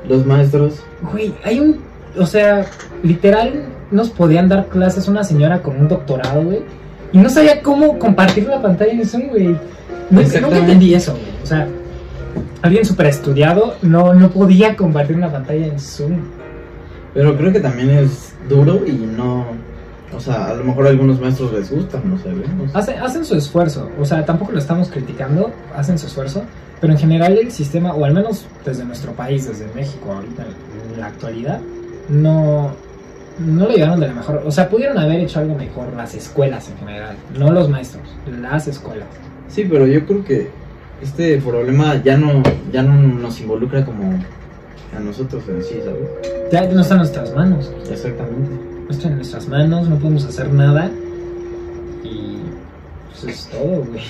Los 0.08 0.24
maestros, 0.26 0.84
Güey, 1.12 1.34
hay 1.44 1.60
un, 1.60 1.80
o 2.18 2.26
sea, 2.28 2.66
literal 3.02 3.66
nos 3.90 4.10
podían 4.10 4.48
dar 4.48 4.68
clases 4.68 5.08
una 5.08 5.24
señora 5.24 5.64
con 5.64 5.76
un 5.78 5.88
doctorado, 5.88 6.44
güey, 6.44 6.60
y 7.14 7.18
no 7.18 7.30
sabía 7.30 7.62
cómo 7.62 7.98
compartir 8.00 8.48
la 8.48 8.62
pantalla 8.62 8.92
en 8.92 9.06
Zoom, 9.06 9.30
güey. 9.30 9.56
Nunca 10.10 10.26
Exactamente. 10.26 10.60
entendí 10.60 10.94
eso, 10.94 11.14
güey. 11.14 11.44
O 11.44 11.46
sea, 11.46 11.68
alguien 12.62 12.86
súper 12.86 13.08
estudiado 13.08 13.76
no, 13.82 14.14
no 14.14 14.30
podía 14.30 14.76
compartir 14.76 15.16
una 15.16 15.32
pantalla 15.32 15.68
en 15.68 15.80
Zoom. 15.80 16.20
pero 17.14 17.38
creo 17.38 17.52
que 17.52 17.60
también 17.60 17.90
es 17.90 18.34
duro 18.50 18.82
y 18.86 18.92
no, 18.92 19.46
o 20.16 20.20
sea, 20.20 20.48
a 20.50 20.54
lo 20.54 20.64
mejor 20.64 20.88
a 20.88 20.90
algunos 20.90 21.20
maestros 21.20 21.54
les 21.54 21.72
gusta, 21.72 22.02
no 22.04 22.18
sé, 22.18 22.30
¿no? 22.30 22.66
Hacen, 22.74 23.00
hacen 23.00 23.26
su 23.26 23.36
esfuerzo, 23.36 23.90
o 24.00 24.06
sea, 24.06 24.26
tampoco 24.26 24.52
lo 24.52 24.60
estamos 24.60 24.90
criticando, 24.90 25.52
hacen 25.76 25.98
su 25.98 26.08
esfuerzo, 26.08 26.44
pero 26.80 26.94
en 26.94 27.00
general 27.00 27.38
el 27.38 27.52
sistema, 27.52 27.94
o 27.94 28.06
al 28.06 28.14
menos 28.14 28.46
desde 28.66 28.86
nuestro 28.86 29.14
país, 29.14 29.48
desde 29.48 29.68
México, 29.74 30.12
ahorita 30.12 30.44
en 30.44 31.00
la 31.00 31.08
actualidad, 31.08 31.60
no, 32.10 32.72
no 33.40 33.66
lo 33.66 33.72
llevaron 33.72 34.00
de 34.00 34.08
la 34.08 34.14
mejor. 34.14 34.44
O 34.46 34.52
sea, 34.52 34.70
pudieron 34.70 34.98
haber 34.98 35.22
hecho 35.22 35.40
algo 35.40 35.56
mejor 35.56 35.94
las 35.96 36.14
escuelas 36.14 36.70
en 36.70 36.78
general, 36.78 37.16
no 37.38 37.52
los 37.52 37.70
maestros, 37.70 38.04
las 38.42 38.68
escuelas. 38.68 39.08
Sí, 39.50 39.68
pero 39.70 39.86
yo 39.88 40.06
creo 40.06 40.24
que 40.24 40.48
este 41.02 41.38
problema 41.38 42.02
ya 42.04 42.18
no, 42.18 42.42
ya 42.72 42.82
no 42.82 42.94
nos 42.96 43.40
involucra 43.42 43.86
como 43.86 44.20
a 44.96 45.00
nosotros 45.00 45.44
en 45.50 45.64
sí, 45.64 45.76
¿sabes? 45.84 46.52
Ya 46.52 46.66
no 46.72 46.82
está 46.82 46.94
en 46.96 46.98
nuestras 47.00 47.36
manos, 47.36 47.72
Exactamente. 47.90 48.50
no 48.86 48.90
está 48.92 49.08
en 49.10 49.16
nuestras 49.16 49.48
manos, 49.48 49.90
no 49.90 49.98
podemos 49.98 50.26
hacer 50.26 50.52
nada. 50.54 50.90
Y 52.04 52.38
pues 53.10 53.24
es 53.36 53.48
todo, 53.50 53.84
güey. 53.86 54.02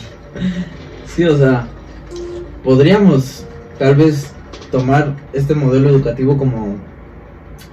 Sí, 1.06 1.24
o 1.25 1.38
sea, 1.38 1.68
podríamos 2.63 3.46
tal 3.80 3.96
vez 3.96 4.32
tomar 4.72 5.13
este 5.34 5.54
modelo 5.56 5.90
educativo 5.90 6.38
como 6.38 6.75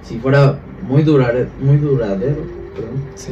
si 0.03 0.17
fuera 0.19 0.57
muy, 0.87 1.03
durare- 1.03 1.47
muy 1.61 1.77
duradero. 1.77 2.43
perdón. 2.75 3.01
Sí. 3.15 3.31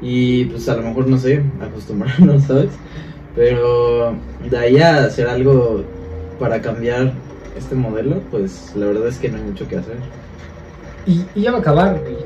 Y 0.00 0.44
pues 0.46 0.68
a 0.68 0.76
lo 0.76 0.82
mejor, 0.82 1.06
no 1.08 1.16
sé, 1.16 1.42
acostumbrarnos, 1.60 2.42
¿sabes? 2.46 2.70
Pero 3.34 4.14
de 4.48 4.58
ahí 4.58 4.78
a 4.78 5.04
hacer 5.04 5.28
algo 5.28 5.84
para 6.38 6.60
cambiar 6.60 7.12
este 7.56 7.74
modelo, 7.74 8.20
pues 8.30 8.72
la 8.76 8.86
verdad 8.86 9.08
es 9.08 9.18
que 9.18 9.28
no 9.28 9.38
hay 9.38 9.44
mucho 9.44 9.66
que 9.68 9.76
hacer. 9.76 9.96
Y, 11.06 11.24
y 11.34 11.42
ya 11.42 11.52
va 11.52 11.58
a 11.58 11.60
acabar, 11.60 11.98
güey. 12.00 12.16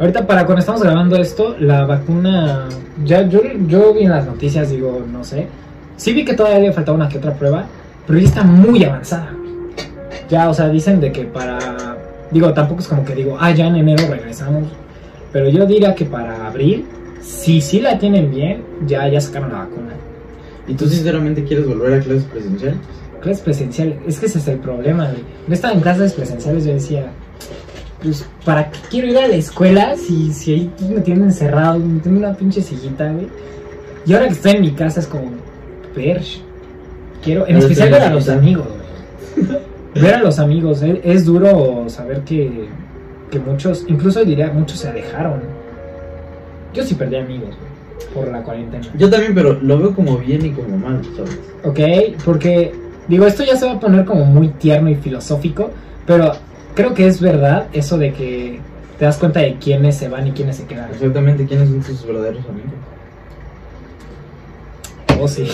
Ahorita 0.00 0.26
para 0.26 0.44
cuando 0.44 0.60
estamos 0.60 0.82
grabando 0.82 1.16
esto, 1.16 1.56
la 1.60 1.84
vacuna, 1.84 2.68
ya 3.04 3.22
yo, 3.28 3.40
yo 3.66 3.94
vi 3.94 4.02
en 4.04 4.10
las 4.10 4.26
noticias, 4.26 4.70
digo, 4.70 5.04
no 5.10 5.22
sé. 5.22 5.46
Sí 5.96 6.12
vi 6.12 6.24
que 6.24 6.34
todavía 6.34 6.58
le 6.58 6.72
faltaba 6.72 6.96
una 6.96 7.08
que 7.08 7.18
otra 7.18 7.32
prueba, 7.34 7.66
pero 8.06 8.18
ya 8.18 8.26
está 8.26 8.42
muy 8.42 8.84
avanzada. 8.84 9.32
Ya, 10.28 10.48
o 10.48 10.54
sea, 10.54 10.68
dicen 10.68 11.00
de 11.00 11.12
que 11.12 11.24
para, 11.24 11.96
digo, 12.30 12.52
tampoco 12.52 12.80
es 12.80 12.88
como 12.88 13.04
que 13.04 13.14
digo, 13.14 13.36
ah, 13.38 13.52
ya 13.52 13.66
en 13.66 13.76
enero 13.76 14.04
regresamos. 14.08 14.64
Pero 15.32 15.48
yo 15.48 15.64
diría 15.66 15.94
que 15.94 16.04
para 16.04 16.46
abril, 16.46 16.86
si 17.20 17.60
sí 17.60 17.80
la 17.80 17.98
tienen 17.98 18.30
bien, 18.30 18.64
ya, 18.86 19.06
ya 19.08 19.20
sacaron 19.20 19.52
la 19.52 19.58
vacuna. 19.58 19.94
¿Y 20.66 20.74
tú 20.74 20.86
sinceramente 20.88 21.44
quieres 21.44 21.66
volver 21.66 21.94
a 21.94 22.00
clases 22.00 22.24
presenciales? 22.24 22.78
Clases 23.20 23.42
presenciales, 23.42 23.98
es 24.06 24.18
que 24.18 24.26
ese 24.26 24.38
es 24.38 24.48
el 24.48 24.58
problema, 24.58 25.04
güey. 25.10 25.22
Yo 25.46 25.54
estaba 25.54 25.74
en 25.74 25.80
clases 25.80 26.12
presenciales, 26.12 26.64
yo 26.64 26.74
decía, 26.74 27.10
pues, 28.02 28.26
¿para 28.44 28.70
qué 28.70 28.78
quiero 28.90 29.08
ir 29.08 29.18
a 29.18 29.28
la 29.28 29.34
escuela 29.34 29.96
si, 29.96 30.32
si 30.32 30.54
ahí 30.54 30.72
me 30.88 31.00
tienen 31.00 31.24
encerrado, 31.24 31.78
me 31.78 32.00
tienen 32.00 32.24
una 32.24 32.34
pinche 32.34 32.62
sillita, 32.62 33.10
güey? 33.12 33.28
Y 34.06 34.12
ahora 34.12 34.26
que 34.26 34.34
estoy 34.34 34.52
en 34.52 34.60
mi 34.60 34.72
casa 34.72 35.00
es 35.00 35.06
como, 35.06 35.30
ver, 35.96 36.22
quiero, 37.22 37.46
en 37.46 37.56
especial 37.56 37.90
ver 37.90 38.02
a 38.02 38.10
los 38.10 38.28
amigos, 38.28 38.66
güey. 39.36 39.48
Ver 39.94 40.14
a 40.14 40.18
los 40.18 40.40
amigos, 40.40 40.82
eh, 40.82 41.00
es 41.04 41.24
duro 41.24 41.88
saber 41.88 42.22
que, 42.22 42.66
que 43.30 43.38
muchos, 43.38 43.84
incluso 43.86 44.24
diría, 44.24 44.50
muchos 44.52 44.80
se 44.80 44.88
alejaron. 44.88 45.40
Yo 46.72 46.82
sí 46.82 46.96
perdí 46.96 47.14
amigos, 47.14 47.50
güey, 47.50 47.73
por 48.14 48.28
la 48.28 48.42
cuarentena. 48.42 48.86
Yo 48.96 49.10
también, 49.10 49.34
pero 49.34 49.54
lo 49.54 49.78
veo 49.78 49.94
como 49.94 50.18
bien 50.18 50.44
y 50.46 50.50
como 50.50 50.76
mal, 50.76 51.02
¿sabes? 51.16 51.38
Ok, 51.64 52.20
porque 52.24 52.72
digo, 53.08 53.26
esto 53.26 53.44
ya 53.44 53.56
se 53.56 53.66
va 53.66 53.72
a 53.72 53.80
poner 53.80 54.04
como 54.04 54.24
muy 54.24 54.48
tierno 54.48 54.90
y 54.90 54.94
filosófico, 54.94 55.70
pero 56.06 56.32
creo 56.74 56.94
que 56.94 57.06
es 57.06 57.20
verdad 57.20 57.66
eso 57.72 57.98
de 57.98 58.12
que 58.12 58.60
te 58.98 59.04
das 59.04 59.16
cuenta 59.18 59.40
de 59.40 59.56
quiénes 59.56 59.96
se 59.96 60.08
van 60.08 60.26
y 60.26 60.32
quiénes 60.32 60.56
se 60.56 60.66
quedan. 60.66 60.90
Exactamente 60.90 61.46
quiénes 61.46 61.68
son 61.68 61.80
tus 61.80 62.06
verdaderos 62.06 62.44
amigos. 62.48 62.72
Oh, 65.20 65.28
sí. 65.28 65.46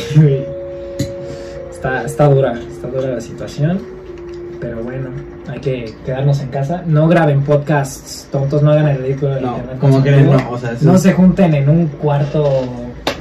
Está, 1.70 2.04
está 2.04 2.28
dura, 2.28 2.52
está 2.52 2.88
dura 2.88 3.08
la 3.08 3.20
situación, 3.20 3.80
pero 4.60 4.82
bueno, 4.82 5.08
hay 5.50 5.60
que 5.60 5.94
quedarnos 6.04 6.40
en 6.40 6.48
casa. 6.48 6.82
No 6.86 7.08
graben 7.08 7.42
podcasts 7.42 8.28
tontos, 8.30 8.62
no 8.62 8.70
hagan 8.72 8.88
el 8.88 8.98
ridículo 8.98 9.34
de 9.34 9.40
No, 9.40 9.56
internet. 9.56 9.78
como 9.80 9.98
no, 10.00 10.50
o 10.50 10.58
sea, 10.58 10.72
eso 10.72 10.84
No 10.84 10.94
es 10.96 11.02
se 11.02 11.12
junten 11.12 11.54
en 11.54 11.68
un 11.68 11.86
cuarto 11.88 12.48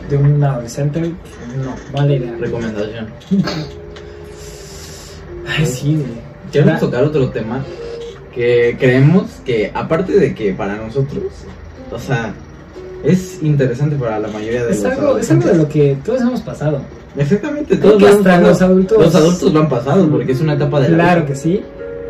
de 0.10 0.18
un 0.18 0.44
adolescente, 0.44 1.02
no, 1.02 1.76
vale 1.94 2.16
idea. 2.16 2.34
recomendación. 2.40 3.08
Ay, 5.48 5.66
sí, 5.66 5.96
güey. 6.52 6.66
Da- 6.66 6.80
tocar 6.80 7.04
otro 7.04 7.30
tema 7.30 7.64
que 8.34 8.76
creemos 8.80 9.26
que, 9.46 9.72
aparte 9.74 10.14
de 10.14 10.34
que 10.34 10.54
para 10.54 10.76
nosotros, 10.76 11.24
o 11.92 12.00
sea, 12.00 12.34
es 13.04 13.40
interesante 13.42 13.96
para 13.96 14.20
la 14.20 14.28
mayoría 14.30 14.66
de 14.66 14.72
Es 14.72 14.84
los 14.84 14.92
algo, 14.94 15.18
es 15.18 15.30
algo 15.32 15.48
de 15.48 15.56
lo 15.56 15.70
que 15.70 15.98
todos 16.04 16.22
hemos 16.22 16.42
pasado. 16.42 16.82
Exactamente, 17.18 17.78
Creo 17.80 17.94
todos 17.98 18.04
que 18.04 18.10
hasta 18.18 18.42
los 18.42 18.62
adultos. 18.62 18.98
Los 19.00 19.16
adultos 19.16 19.54
lo 19.54 19.60
han 19.62 19.70
pasado 19.70 20.08
porque 20.10 20.32
es 20.32 20.42
una 20.42 20.54
etapa 20.54 20.80
de 20.80 20.90
la 20.90 20.96
Claro 20.96 21.22
vida. 21.22 21.28
que 21.30 21.36
sí. 21.36 21.62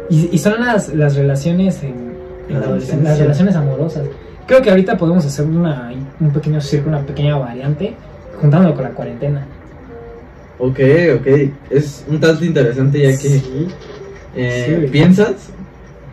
Y, 0.10 0.30
y 0.32 0.38
son 0.38 0.60
las, 0.60 0.94
las 0.94 1.16
relaciones 1.16 1.84
en, 1.84 1.90
en 1.90 2.54
La 2.54 2.60
la 2.60 2.66
adolescencia, 2.66 2.68
adolescencia. 2.68 3.10
las 3.10 3.20
relaciones 3.20 3.56
amorosas. 3.56 4.04
Creo 4.48 4.62
que 4.62 4.70
ahorita 4.72 4.98
podemos 4.98 5.26
hacer 5.26 5.46
una, 5.46 5.94
un 6.20 6.32
pequeño 6.32 6.60
círculo, 6.62 6.98
una 6.98 7.06
pequeña 7.06 7.38
variante, 7.38 7.94
juntándolo 8.42 8.74
con 8.76 8.84
la 8.86 8.90
cuarentena. 8.92 9.46
Ok, 10.58 10.80
ok, 11.20 11.28
es 11.70 12.04
un 12.10 12.20
tanto 12.20 12.44
interesante 12.44 13.00
ya 13.02 13.10
que 13.12 13.18
Sí, 13.18 13.68
eh, 14.36 14.82
Sí, 14.84 14.92
piensas, 14.92 15.34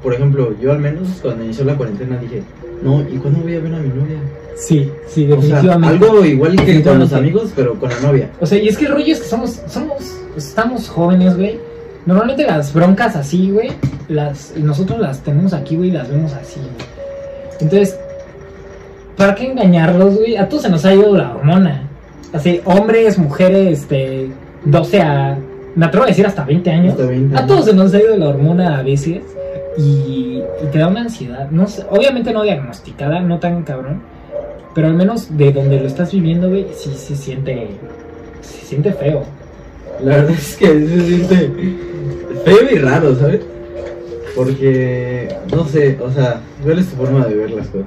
por 0.02 0.14
ejemplo, 0.14 0.54
yo 0.60 0.70
al 0.72 0.78
menos 0.78 1.08
cuando 1.22 1.42
inició 1.44 1.64
la 1.64 1.76
cuarentena 1.76 2.16
dije, 2.18 2.42
no, 2.82 3.00
¿y 3.08 3.16
cuándo 3.16 3.40
voy 3.40 3.56
a 3.56 3.60
ver 3.60 3.74
a 3.74 3.78
mi 3.78 3.88
novia? 3.88 4.18
sí, 4.56 4.90
sí, 5.08 5.24
O 5.32 5.40
sea, 5.42 5.56
definitivamente. 5.62 6.06
algo 6.06 6.24
igual 6.24 6.50
que 6.52 6.56
con 6.56 6.64
los 6.66 6.66
Definitivamente. 6.66 7.16
amigos, 7.16 7.52
pero 7.56 7.74
con 7.80 7.88
la 7.90 8.00
novia. 8.00 8.30
O 8.40 8.46
sea, 8.46 8.58
y 8.58 8.68
es 8.68 8.78
que 8.78 8.84
el 8.86 8.92
rollo 8.92 9.12
es 9.12 9.20
que 9.20 9.26
somos, 9.26 9.60
somos, 9.66 10.16
estamos 10.36 10.88
jóvenes, 10.88 11.36
güey. 11.36 11.58
Normalmente 12.06 12.46
las 12.46 12.72
broncas 12.72 13.16
así, 13.16 13.50
güey, 13.50 13.70
las, 14.08 14.54
nosotros 14.56 15.00
las 15.00 15.20
tenemos 15.20 15.52
aquí, 15.52 15.74
güey, 15.74 15.90
y 15.90 15.92
las 15.92 16.08
vemos 16.08 16.32
así, 16.34 16.60
güey. 16.60 16.86
Entonces, 17.60 17.98
¿para 19.16 19.34
qué 19.34 19.50
engañarlos, 19.50 20.16
güey? 20.16 20.36
A 20.36 20.48
todos 20.48 20.62
se 20.62 20.68
nos 20.68 20.84
ha 20.84 20.94
ido 20.94 21.16
la 21.16 21.34
hormona. 21.34 21.82
Así, 22.32 22.60
hombres, 22.64 23.18
mujeres, 23.18 23.80
este, 23.80 24.30
12 24.64 25.00
a, 25.02 25.38
me 25.74 25.86
atrevo 25.86 26.04
a 26.04 26.08
decir 26.08 26.24
hasta 26.24 26.44
20 26.44 26.70
años. 26.70 26.92
Hasta 26.92 27.06
20 27.06 27.36
A 27.36 27.46
todos 27.46 27.64
se 27.64 27.74
nos 27.74 27.92
ha 27.92 27.98
ido 27.98 28.16
la 28.16 28.28
hormona 28.28 28.78
a 28.78 28.82
veces 28.82 29.22
y, 29.76 30.42
y 30.62 30.66
te 30.70 30.78
da 30.78 30.86
una 30.86 31.00
ansiedad. 31.00 31.50
No 31.50 31.66
sé, 31.66 31.84
obviamente 31.90 32.32
no 32.32 32.44
diagnosticada, 32.44 33.18
no 33.18 33.40
tan 33.40 33.64
cabrón, 33.64 34.02
pero 34.76 34.86
al 34.86 34.94
menos 34.94 35.36
de 35.36 35.52
donde 35.52 35.80
lo 35.80 35.86
estás 35.86 36.12
viviendo, 36.12 36.48
güey, 36.48 36.66
sí 36.72 36.94
se 36.94 37.16
siente, 37.16 37.68
se 38.42 38.64
siente 38.64 38.92
feo. 38.92 39.24
La 40.04 40.16
verdad 40.16 40.32
es 40.32 40.56
que 40.56 40.66
se 40.66 41.00
siente 41.00 41.95
feo 42.44 42.70
y 42.70 42.78
raro, 42.78 43.14
¿sabes? 43.16 43.40
Porque, 44.34 45.28
no 45.54 45.66
sé, 45.66 45.98
o 46.02 46.10
sea, 46.10 46.40
¿cuál 46.62 46.78
es 46.78 46.86
tu 46.88 46.96
forma 46.96 47.26
de 47.26 47.34
ver 47.34 47.50
las 47.50 47.68
cosas? 47.68 47.86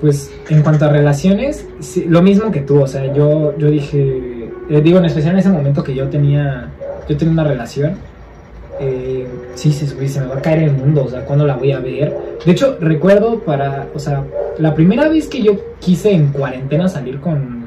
Pues 0.00 0.30
en 0.50 0.62
cuanto 0.62 0.84
a 0.84 0.88
relaciones, 0.88 1.66
sí, 1.80 2.04
lo 2.06 2.22
mismo 2.22 2.50
que 2.50 2.60
tú, 2.60 2.82
o 2.82 2.86
sea, 2.86 3.12
yo, 3.12 3.56
yo 3.56 3.70
dije, 3.70 4.50
eh, 4.68 4.80
digo, 4.82 4.98
en 4.98 5.06
especial 5.06 5.32
en 5.32 5.38
ese 5.38 5.48
momento 5.48 5.82
que 5.82 5.94
yo 5.94 6.08
tenía, 6.08 6.68
yo 7.08 7.16
tenía 7.16 7.32
una 7.32 7.44
relación, 7.44 7.96
eh, 8.78 9.26
sí, 9.54 9.74
güey, 9.94 10.08
se 10.08 10.20
me 10.20 10.26
va 10.26 10.36
a 10.36 10.42
caer 10.42 10.64
el 10.64 10.72
mundo, 10.72 11.04
o 11.04 11.08
sea, 11.08 11.24
¿cuándo 11.24 11.46
la 11.46 11.56
voy 11.56 11.72
a 11.72 11.80
ver? 11.80 12.14
De 12.44 12.52
hecho, 12.52 12.76
recuerdo 12.78 13.40
para, 13.40 13.86
o 13.94 13.98
sea, 13.98 14.24
la 14.58 14.74
primera 14.74 15.08
vez 15.08 15.28
que 15.28 15.42
yo 15.42 15.58
quise 15.80 16.12
en 16.12 16.28
cuarentena 16.28 16.88
salir 16.88 17.20
con, 17.20 17.64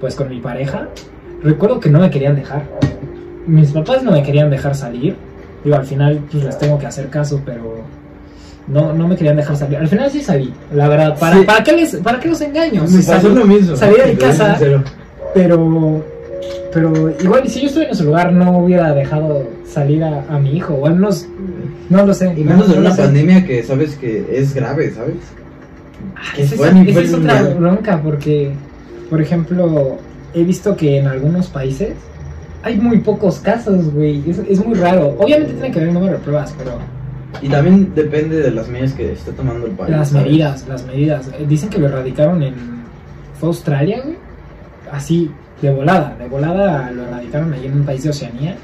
pues 0.00 0.14
con 0.14 0.28
mi 0.28 0.40
pareja, 0.40 0.88
recuerdo 1.42 1.80
que 1.80 1.90
no 1.90 1.98
me 1.98 2.10
querían 2.10 2.36
dejar. 2.36 2.62
Mis 3.46 3.70
papás 3.72 4.02
no 4.02 4.12
me 4.12 4.22
querían 4.22 4.50
dejar 4.50 4.74
salir, 4.74 5.16
digo, 5.64 5.76
al 5.76 5.84
final, 5.84 6.20
pues 6.30 6.44
les 6.44 6.58
tengo 6.58 6.78
que 6.78 6.86
hacer 6.86 7.08
caso, 7.08 7.40
pero... 7.44 7.82
No, 8.68 8.92
no 8.92 9.08
me 9.08 9.16
querían 9.16 9.36
dejar 9.36 9.56
salir. 9.56 9.76
Al 9.78 9.88
final 9.88 10.08
sí 10.10 10.20
salí, 10.22 10.52
la 10.72 10.88
verdad. 10.88 11.18
¿Para, 11.18 11.36
Sí. 11.38 11.44
¿para, 11.44 11.64
qué, 11.64 11.72
les, 11.72 11.96
¿para 11.96 12.20
qué 12.20 12.28
los 12.28 12.40
engaño? 12.40 12.82
Me 12.82 12.88
Sí 12.88 12.96
pasó 13.08 13.22
salí, 13.22 13.34
lo 13.34 13.44
mismo. 13.44 13.76
salí 13.76 13.96
de 13.96 14.16
casa. 14.16 14.56
pero, 15.34 16.04
pero 16.72 17.10
igual, 17.20 17.48
si 17.48 17.60
yo 17.62 17.66
estuviera 17.66 17.90
en 17.90 17.96
ese 17.96 18.04
lugar, 18.04 18.32
no 18.32 18.58
hubiera 18.58 18.94
dejado 18.94 19.48
salir 19.66 20.04
a, 20.04 20.24
a 20.28 20.38
mi 20.38 20.56
hijo. 20.56 20.74
O 20.74 20.86
al 20.86 20.94
menos, 20.94 21.26
no 21.90 22.06
lo 22.06 22.14
sé. 22.14 22.32
Y 22.36 22.44
no- 22.44 22.52
menos 22.52 22.68
no 22.68 22.74
en 22.74 22.82
lo 22.82 22.86
una 22.86 22.96
sé. 22.96 23.02
pandemia 23.02 23.44
que 23.44 23.64
sabes 23.64 23.96
que 23.96 24.24
es 24.30 24.54
grave, 24.54 24.92
¿sabes? 24.92 25.16
Ah, 26.14 26.20
que 26.36 26.42
esa 26.42 26.54
es, 26.54 26.88
esa 26.88 27.00
es 27.00 27.14
otra 27.14 27.42
bronca, 27.58 28.00
porque, 28.00 28.52
por 29.10 29.20
ejemplo, 29.20 29.98
he 30.34 30.44
visto 30.44 30.76
que 30.76 30.98
en 30.98 31.08
algunos 31.08 31.48
países 31.48 31.94
hay 32.62 32.76
muy 32.76 32.98
pocos 32.98 33.38
casos, 33.40 33.92
güey. 33.92 34.22
Es, 34.28 34.38
es 34.38 34.64
muy 34.64 34.74
raro. 34.74 35.16
Obviamente 35.18 35.54
tiene 35.54 35.70
que 35.70 35.78
haber 35.78 35.88
un 35.88 35.94
número 35.94 36.12
de 36.14 36.18
pruebas, 36.20 36.54
pero 36.56 36.72
Y 37.40 37.48
también 37.48 37.92
depende 37.94 38.36
de 38.40 38.50
las 38.50 38.68
medidas 38.68 38.92
que 38.92 39.12
esté 39.12 39.32
tomando 39.32 39.66
el 39.66 39.72
país. 39.72 39.90
las 39.90 40.08
¿sabes? 40.10 40.26
medidas, 40.26 40.68
las 40.68 40.86
medidas. 40.86 41.28
Eh, 41.38 41.44
Dicen 41.48 41.68
que 41.68 41.78
lo 41.78 41.86
erradicaron 41.88 42.42
en. 42.42 42.54
¿Fue 43.38 43.48
Australia, 43.48 44.02
güey? 44.04 44.16
Así, 44.92 45.30
de 45.60 45.72
volada. 45.72 46.16
De 46.18 46.28
volada 46.28 46.90
lo 46.92 47.02
erradicaron 47.02 47.52
ahí 47.52 47.66
en 47.66 47.72
un 47.72 47.84
país 47.84 48.04
de 48.04 48.10
Oceanía. 48.10 48.56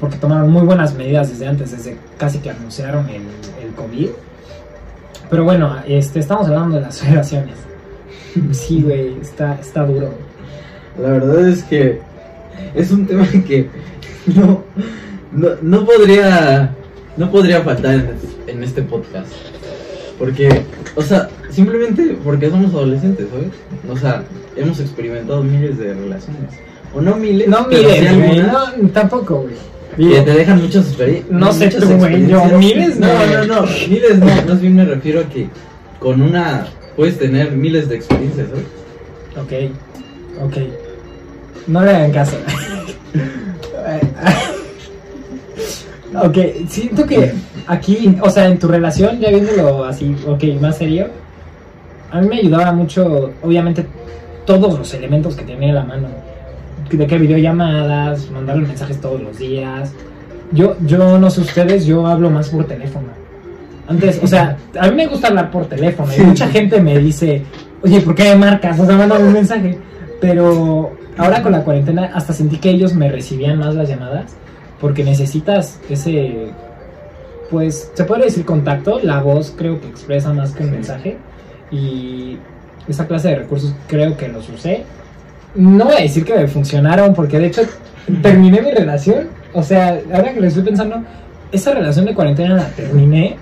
Porque 0.00 0.16
tomaron 0.16 0.50
muy 0.50 0.62
buenas 0.62 0.94
medidas 0.94 1.30
desde 1.30 1.46
antes, 1.46 1.70
desde 1.70 1.96
casi 2.18 2.38
que 2.38 2.50
anunciaron 2.50 3.08
el, 3.08 3.22
el 3.64 3.72
COVID. 3.76 4.08
Pero 5.30 5.44
bueno, 5.44 5.76
este, 5.86 6.18
estamos 6.18 6.48
hablando 6.48 6.76
de 6.76 6.82
las 6.82 7.04
relaciones. 7.08 7.54
Sí, 8.50 8.82
güey, 8.82 9.16
está, 9.20 9.54
está 9.60 9.86
duro. 9.86 10.10
La 11.00 11.10
verdad 11.10 11.48
es 11.48 11.62
que 11.62 12.00
es 12.74 12.90
un 12.90 13.06
tema 13.06 13.26
que 13.46 13.68
no, 14.26 14.64
no, 15.32 15.48
no 15.62 15.84
podría 15.84 16.74
no 17.16 17.30
podría 17.30 17.60
faltar 17.62 17.94
en, 17.94 18.10
en 18.46 18.64
este 18.64 18.82
podcast. 18.82 19.28
Porque, 20.18 20.48
o 20.94 21.02
sea, 21.02 21.28
simplemente 21.50 22.16
porque 22.22 22.50
somos 22.50 22.72
adolescentes, 22.72 23.26
¿sabes? 23.30 23.48
O 23.90 23.96
sea, 23.96 24.22
hemos 24.56 24.78
experimentado 24.80 25.42
miles 25.42 25.78
de 25.78 25.94
relaciones. 25.94 26.52
O 26.94 27.00
no 27.00 27.16
miles, 27.16 27.48
No 27.48 27.66
pero 27.68 27.90
sí 27.90 27.96
miles, 28.00 28.16
güey. 28.16 28.40
algunas 28.40 28.78
No, 28.78 28.88
tampoco, 28.90 29.42
güey. 29.96 30.10
que 30.12 30.20
te 30.20 30.30
dejan 30.30 30.62
muchas 30.62 30.86
experiencias. 30.86 31.30
No 31.30 31.52
sé 31.52 31.68
tú, 31.68 31.86
güey, 31.96 32.26
yo, 32.28 32.44
miles 32.58 32.98
no. 33.00 33.06
no. 33.08 33.46
No, 33.46 33.62
no, 33.62 33.66
miles 33.88 34.18
no. 34.18 34.26
Más 34.26 34.60
bien 34.60 34.76
me 34.76 34.84
refiero 34.84 35.20
a 35.20 35.24
que 35.24 35.48
con 35.98 36.22
una 36.22 36.66
puedes 36.96 37.18
tener 37.18 37.52
miles 37.52 37.88
de 37.88 37.96
experiencias, 37.96 38.48
¿sabes? 38.48 38.66
Ok, 39.36 40.44
ok. 40.44 40.56
No 41.66 41.84
le 41.84 41.90
hagan 41.90 42.12
caso. 42.12 42.36
Ok, 46.22 46.38
siento 46.68 47.06
que 47.06 47.34
aquí, 47.66 48.16
o 48.22 48.30
sea, 48.30 48.46
en 48.46 48.58
tu 48.58 48.68
relación, 48.68 49.18
ya 49.18 49.30
viéndolo 49.30 49.84
así, 49.84 50.14
ok, 50.26 50.44
más 50.60 50.78
serio, 50.78 51.08
a 52.10 52.20
mí 52.20 52.28
me 52.28 52.36
ayudaba 52.36 52.72
mucho, 52.72 53.32
obviamente, 53.42 53.84
todos 54.46 54.78
los 54.78 54.94
elementos 54.94 55.34
que 55.34 55.44
tenía 55.44 55.70
a 55.70 55.74
la 55.74 55.84
mano. 55.84 56.08
De 56.90 57.06
que 57.08 57.18
videollamadas, 57.18 58.30
mandarle 58.30 58.68
mensajes 58.68 59.00
todos 59.00 59.20
los 59.20 59.38
días. 59.38 59.92
Yo, 60.52 60.76
yo 60.86 61.18
no 61.18 61.28
sé 61.28 61.40
ustedes, 61.40 61.86
yo 61.86 62.06
hablo 62.06 62.30
más 62.30 62.50
por 62.50 62.66
teléfono. 62.66 63.08
Antes, 63.88 64.20
o 64.22 64.26
sea, 64.28 64.56
a 64.78 64.88
mí 64.88 64.94
me 64.94 65.08
gusta 65.08 65.28
hablar 65.28 65.50
por 65.50 65.66
teléfono 65.66 66.12
y 66.16 66.20
mucha 66.20 66.46
gente 66.48 66.80
me 66.80 66.98
dice, 66.98 67.42
oye, 67.82 68.00
¿por 68.00 68.14
qué 68.14 68.24
me 68.30 68.36
marcas? 68.36 68.78
O 68.78 68.86
sea, 68.86 68.96
mándame 68.96 69.24
un 69.24 69.32
mensaje. 69.32 69.76
Pero 70.20 70.92
ahora 71.18 71.42
con 71.42 71.52
la 71.52 71.62
cuarentena 71.64 72.10
hasta 72.14 72.32
sentí 72.32 72.58
que 72.58 72.70
ellos 72.70 72.94
me 72.94 73.10
recibían 73.10 73.58
más 73.58 73.74
las 73.74 73.88
llamadas 73.88 74.36
porque 74.80 75.04
necesitas 75.04 75.78
ese, 75.88 76.48
pues, 77.50 77.90
se 77.94 78.04
puede 78.04 78.24
decir 78.24 78.44
contacto, 78.44 79.00
la 79.02 79.20
voz 79.22 79.52
creo 79.56 79.80
que 79.80 79.88
expresa 79.88 80.32
más 80.32 80.52
que 80.52 80.62
un 80.62 80.70
Sí. 80.70 80.74
mensaje 80.74 81.16
y 81.70 82.38
esa 82.88 83.06
clase 83.06 83.28
de 83.28 83.36
recursos 83.36 83.74
creo 83.88 84.16
que 84.16 84.28
los 84.28 84.48
usé. 84.48 84.84
No 85.54 85.86
voy 85.86 85.94
a 85.94 86.00
decir 86.00 86.24
que 86.24 86.34
me 86.34 86.48
funcionaron 86.48 87.14
porque 87.14 87.38
de 87.38 87.46
hecho 87.46 87.62
terminé 88.22 88.60
mi 88.60 88.70
relación, 88.72 89.28
o 89.52 89.62
sea, 89.62 90.00
ahora 90.12 90.32
que 90.34 90.40
lo 90.40 90.46
estoy 90.46 90.64
pensando, 90.64 91.02
esa 91.52 91.72
relación 91.72 92.04
de 92.06 92.14
cuarentena 92.14 92.54
la 92.56 92.68
terminé, 92.70 93.36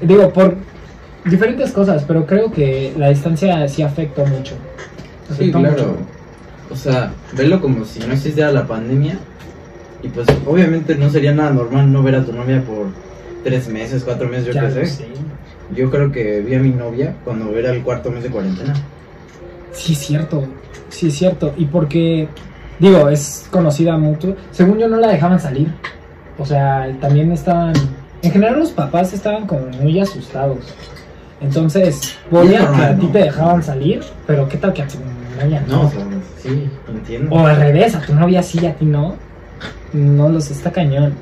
digo, 0.00 0.32
por 0.32 0.56
diferentes 1.26 1.70
cosas, 1.72 2.04
pero 2.08 2.24
creo 2.26 2.50
que 2.50 2.92
la 2.96 3.10
distancia 3.10 3.68
sí 3.68 3.82
afectó 3.82 4.24
mucho. 4.24 4.54
Sí, 5.36 5.50
claro. 5.50 5.70
mucho. 5.70 5.96
O 6.70 6.76
sea, 6.76 7.12
verlo 7.32 7.60
como 7.60 7.84
si 7.84 8.00
no 8.00 8.12
existiera 8.12 8.52
la 8.52 8.66
pandemia. 8.66 9.18
Y 10.02 10.08
pues 10.08 10.26
obviamente 10.46 10.94
no 10.94 11.10
sería 11.10 11.32
nada 11.32 11.50
normal 11.50 11.92
no 11.92 12.02
ver 12.02 12.14
a 12.14 12.24
tu 12.24 12.32
novia 12.32 12.62
por 12.62 12.86
tres 13.44 13.68
meses, 13.68 14.02
cuatro 14.04 14.28
meses, 14.28 14.54
yo 14.54 14.60
qué 14.60 14.86
sé. 14.86 15.06
Yo 15.74 15.90
creo 15.90 16.10
que 16.10 16.40
vi 16.40 16.54
a 16.54 16.58
mi 16.58 16.70
novia 16.70 17.14
cuando 17.24 17.56
era 17.56 17.70
el 17.70 17.82
cuarto 17.82 18.10
mes 18.10 18.22
de 18.22 18.30
cuarentena. 18.30 18.74
Sí, 19.72 19.92
es 19.92 19.98
cierto. 19.98 20.44
Sí, 20.88 21.08
es 21.08 21.14
cierto. 21.14 21.52
Y 21.56 21.66
porque, 21.66 22.28
digo, 22.78 23.08
es 23.08 23.46
conocida 23.50 23.96
mucho. 23.96 24.36
Según 24.50 24.78
yo, 24.78 24.88
no 24.88 24.96
la 24.96 25.08
dejaban 25.08 25.38
salir. 25.38 25.72
O 26.38 26.46
sea, 26.46 26.90
también 27.00 27.30
estaban. 27.32 27.74
En 28.22 28.32
general, 28.32 28.58
los 28.58 28.70
papás 28.70 29.12
estaban 29.12 29.46
como 29.46 29.66
muy 29.66 30.00
asustados. 30.00 30.74
Entonces, 31.40 32.18
podía 32.30 32.60
normal, 32.60 32.78
que 32.78 32.84
a 32.84 32.98
ti 32.98 33.06
te 33.06 33.18
dejaban 33.18 33.62
salir, 33.62 34.00
pero 34.26 34.48
¿qué 34.48 34.58
tal 34.58 34.72
que 34.72 34.82
a 34.82 34.88
tu 34.88 34.98
novia 35.44 35.62
No, 35.68 35.82
o 35.82 35.90
sea, 35.90 36.04
sí, 36.42 36.68
entiendo. 36.88 37.34
O 37.34 37.46
al 37.46 37.56
revés, 37.56 37.94
a 37.94 38.00
tu 38.00 38.14
novia 38.14 38.42
sí, 38.42 38.64
a 38.66 38.74
ti 38.74 38.84
no. 38.84 39.14
No 39.92 40.28
los 40.28 40.50
está 40.50 40.70
cañón. 40.70 41.14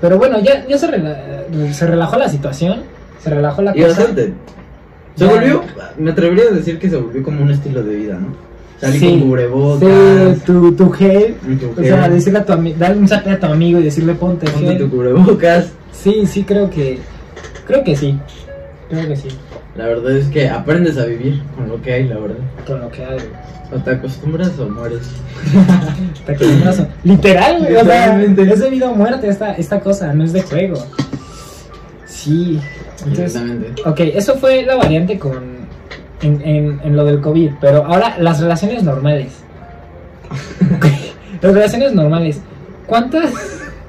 Pero 0.00 0.18
bueno, 0.18 0.38
ya, 0.40 0.66
ya 0.66 0.76
se, 0.78 0.88
rela- 0.88 1.72
se 1.72 1.86
relajó 1.86 2.16
la 2.18 2.28
situación. 2.28 2.80
Se 3.22 3.30
relajó 3.30 3.62
la 3.62 3.76
Y 3.76 3.80
cosa. 3.82 3.88
bastante. 3.98 4.32
Se 5.16 5.24
Ya. 5.26 5.30
volvió, 5.32 5.62
me 5.98 6.10
atrevería 6.10 6.44
a 6.50 6.54
decir 6.54 6.78
que 6.78 6.88
se 6.88 6.96
volvió 6.96 7.22
como 7.22 7.42
un 7.42 7.50
estilo 7.50 7.82
de 7.82 7.94
vida, 7.94 8.14
¿no? 8.14 8.28
Salir 8.80 8.98
Sí, 9.00 9.10
con 9.10 9.20
cubrebocas, 9.28 9.88
Sí, 10.36 10.42
tu, 10.46 10.72
tu 10.72 10.90
gel. 10.90 11.34
tu 11.58 11.80
O 11.80 11.84
sea, 11.84 12.02
gel, 12.04 12.12
decirle 12.14 12.38
a 12.38 12.44
tu 12.46 12.52
darle 12.78 12.98
un 12.98 13.08
zape 13.08 13.30
a 13.30 13.38
tu 13.40 13.46
amigo 13.46 13.78
y 13.78 13.82
decirle 13.82 14.14
ponte 14.14 14.46
ponte 14.50 14.66
gel. 14.68 14.78
tu 14.78 14.90
cubrebocas. 14.90 15.72
Sí, 15.92 16.24
sí, 16.26 16.44
creo 16.44 16.70
que. 16.70 16.98
Creo 17.66 17.84
que 17.84 17.94
sí. 17.94 18.18
Creo 18.90 19.08
que 19.08 19.16
sí. 19.16 19.28
La 19.76 19.86
verdad 19.86 20.10
es 20.12 20.26
que 20.26 20.48
aprendes 20.48 20.98
a 20.98 21.04
vivir 21.06 21.42
con 21.56 21.68
lo 21.68 21.80
que 21.80 21.92
hay, 21.94 22.08
la 22.08 22.18
verdad. 22.18 22.36
Con 22.66 22.80
lo 22.80 22.90
que 22.90 23.04
hay. 23.04 23.18
O 23.72 23.76
te 23.78 23.90
acostumbras 23.92 24.58
o 24.58 24.68
mueres. 24.68 25.02
Te 26.26 26.32
acostumbras 26.32 26.80
a- 26.80 26.88
Literal, 27.04 27.58
güey. 27.60 27.76
O 27.76 27.84
sea, 27.84 28.20
es 28.20 28.60
de 28.60 28.70
vida 28.70 28.90
o 28.90 28.94
muerte 28.96 29.28
esta, 29.28 29.52
esta 29.52 29.78
cosa, 29.80 30.12
no 30.12 30.24
es 30.24 30.32
de 30.32 30.42
juego. 30.42 30.84
Sí. 32.04 32.60
Entonces, 32.98 33.36
Exactamente. 33.36 33.82
ok, 33.86 34.00
eso 34.14 34.34
fue 34.36 34.62
la 34.64 34.74
variante 34.76 35.18
con. 35.18 35.60
En, 36.22 36.42
en, 36.42 36.80
en 36.84 36.96
lo 36.96 37.04
del 37.06 37.20
COVID. 37.20 37.52
Pero 37.60 37.84
ahora, 37.86 38.16
las 38.18 38.40
relaciones 38.40 38.82
normales. 38.82 39.32
Las 41.40 41.54
relaciones 41.54 41.94
normales. 41.94 42.40
¿Cuántas? 42.86 43.32